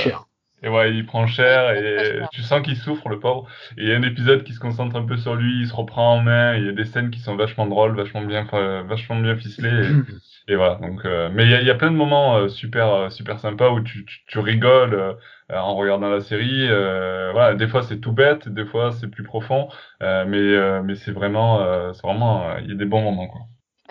[0.66, 3.46] et ouais, il prend cher et tu sens qu'il souffre, le pauvre.
[3.78, 5.74] Et il y a un épisode qui se concentre un peu sur lui, il se
[5.74, 8.46] reprend en main, il y a des scènes qui sont vachement drôles, vachement bien,
[8.86, 9.90] vachement bien ficelées.
[10.48, 10.76] Et, voilà.
[10.76, 13.40] Donc, euh, mais il y a, y a, plein de moments euh, super, euh, super
[13.40, 15.16] sympas où tu, tu, tu rigoles
[15.48, 16.66] en regardant la série.
[16.66, 19.68] voilà, des fois c'est tout bête, des fois c'est plus profond,
[20.00, 23.42] mais mais c'est vraiment, c'est vraiment, il y a des bons moments quoi.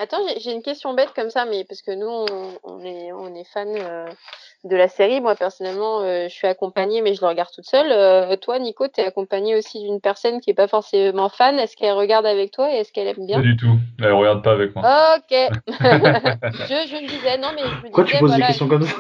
[0.06, 3.34] Attends, j'ai une question bête comme ça, mais parce que nous, on, on est, on
[3.34, 4.06] est fan euh,
[4.64, 5.20] de la série.
[5.20, 7.92] Moi, personnellement, euh, je suis accompagnée, mais je le regarde toute seule.
[7.92, 11.58] Euh, toi, Nico, tu es accompagnée aussi d'une personne qui est pas forcément fan.
[11.58, 13.38] Est-ce qu'elle regarde avec toi et est-ce qu'elle aime bien?
[13.38, 13.80] Pas du tout.
[14.00, 14.84] Elle regarde pas avec moi.
[15.18, 15.32] Ok.
[15.32, 18.96] je, je me disais, non, mais je me Pourquoi tu poses des questions comme ça?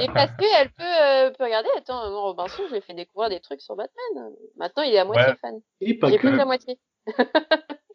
[0.00, 1.70] Et parce qu'elle peut, peut regarder.
[1.76, 4.30] Attends, moi, Robinson, je lui ai fait découvrir des trucs sur Batman.
[4.56, 5.58] Maintenant, il est à moitié fan.
[5.80, 6.78] Et pas J'ai plus que la moitié.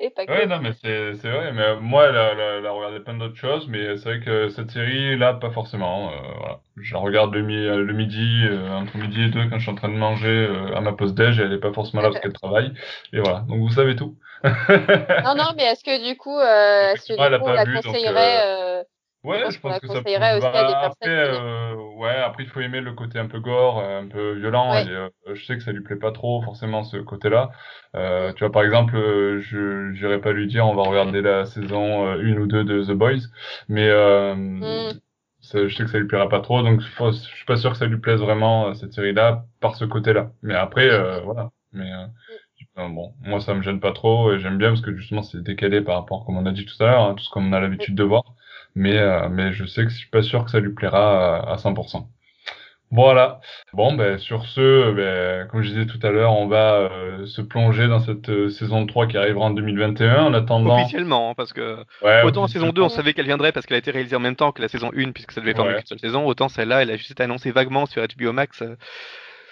[0.03, 1.53] Et pas ouais, non, mais c'est, c'est vrai.
[1.53, 4.69] Mais moi, elle a, elle a regardé plein d'autres choses, mais c'est vrai que cette
[4.71, 6.11] série, là, pas forcément.
[6.11, 6.59] Euh, voilà.
[6.75, 9.75] Je la regarde le, le midi, euh, entre midi et deux, quand je suis en
[9.75, 12.19] train de manger euh, à ma pause déj, et elle est pas forcément là parce
[12.19, 12.73] qu'elle travaille.
[13.13, 13.45] Et voilà.
[13.47, 14.17] Donc vous savez tout.
[14.43, 18.85] non, non, mais est-ce que du coup, euh, est-ce que du coup, on la conseillerait
[19.23, 20.09] Ouais, je pense, que ça peut.
[20.09, 23.79] Aussi à des après, euh, ouais, après il faut aimer le côté un peu gore,
[23.79, 24.73] un peu violent.
[24.73, 27.51] Et, euh, je sais que ça lui plaît pas trop forcément ce côté-là.
[27.95, 28.95] Euh, tu vois, par exemple,
[29.39, 32.91] je n'irai pas lui dire on va regarder la saison 1 ou 2 de The
[32.91, 33.29] Boys,
[33.69, 33.89] mais
[34.35, 34.99] mm.
[35.39, 37.77] ça, je sais que ça lui plaira pas trop, donc je suis pas sûr que
[37.77, 40.31] ça lui plaise vraiment cette série-là par ce côté-là.
[40.41, 40.89] Mais après,
[41.21, 41.51] voilà.
[41.71, 41.89] Mais
[42.75, 42.93] mm.
[42.93, 45.79] bon, moi ça me gêne pas trop et j'aime bien parce que justement c'est décalé
[45.79, 47.95] par rapport, comme on a dit tout à l'heure, hein, tout ce qu'on a l'habitude
[47.95, 48.25] de voir
[48.75, 51.53] mais, euh, mais je sais que je suis pas sûr que ça lui plaira à,
[51.53, 52.05] à 100%.
[52.91, 53.39] Voilà.
[53.73, 57.41] Bon, ben, sur ce, ben, comme je disais tout à l'heure, on va euh, se
[57.41, 60.75] plonger dans cette euh, saison 3 qui arrivera en 2021 en attendant.
[60.79, 61.83] Officiellement, hein, parce que
[62.23, 64.35] autant en saison 2, on savait qu'elle viendrait parce qu'elle a été réalisée en même
[64.35, 66.91] temps que la saison 1, puisque ça devait faire une seule saison, autant celle-là, elle
[66.91, 68.63] a juste été annoncée vaguement sur HBO Max.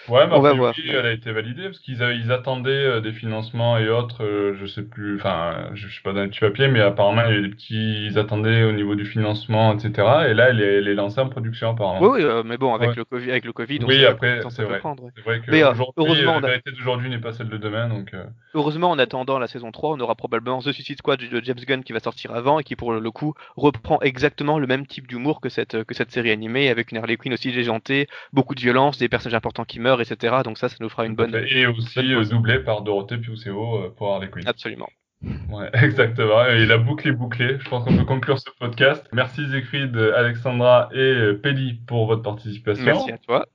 [0.08, 0.74] Ouais, mais on va voir.
[0.78, 4.66] elle a été validée parce qu'ils ils attendaient euh, des financements et autres, euh, je
[4.66, 7.38] sais plus, enfin, je, je suis pas dans les petits papiers, mais apparemment il y
[7.38, 9.92] a des petits, ils attendaient au niveau du financement, etc.
[10.30, 12.02] Et là, elle est, elle est lancée en production apparemment.
[12.02, 14.82] Oui, oui euh, mais bon, avec le Covid, avec le Covid, oui, après, c'est vrai.
[15.16, 15.52] C'est vrai que
[15.98, 18.16] heureusement, la vérité d'aujourd'hui n'est pas celle de demain, donc.
[18.54, 21.84] Heureusement, en attendant la saison 3, on aura probablement The Suicide Squad de James Gunn
[21.84, 25.42] qui va sortir avant et qui, pour le coup, reprend exactement le même type d'humour
[25.42, 28.98] que cette que cette série animée, avec une Harley Quinn aussi déjantée, beaucoup de violence,
[28.98, 30.38] des personnages importants qui meurent, etc.
[30.44, 31.36] Donc ça, ça nous fera une bonne.
[31.50, 34.48] Et aussi euh, doublé par Dorothée Piuceo euh, pour Harley Quinn.
[34.48, 34.90] Absolument.
[35.52, 36.46] Ouais, exactement.
[36.46, 37.58] Et la boucle est bouclée.
[37.60, 39.08] Je pense qu'on peut conclure ce podcast.
[39.14, 42.86] Merci Siegfried, Alexandra et Peli pour votre participation.
[42.86, 43.46] Merci à toi.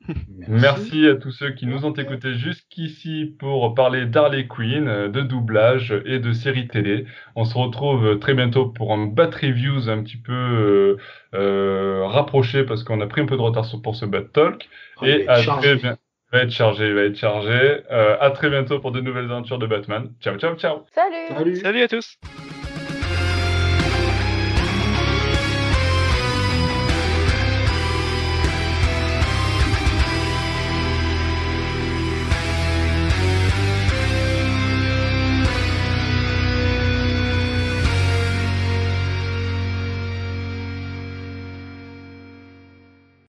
[0.47, 1.09] Merci.
[1.09, 6.21] à tous ceux qui nous ont écoutés jusqu'ici pour parler d'Harley Quinn, de doublage et
[6.21, 7.05] de séries télé.
[7.35, 10.97] On se retrouve très bientôt pour un bat reviews un petit peu euh,
[11.35, 14.69] euh rapproché parce qu'on a pris un peu de retard pour ce bat talk.
[15.01, 15.99] Oh, et à très bientôt
[16.37, 17.83] va être chargé, va être chargé.
[17.91, 20.13] Euh, à très bientôt pour de nouvelles aventures de Batman.
[20.21, 20.85] Ciao, ciao, ciao.
[20.95, 21.57] Salut.
[21.57, 22.19] Salut à tous.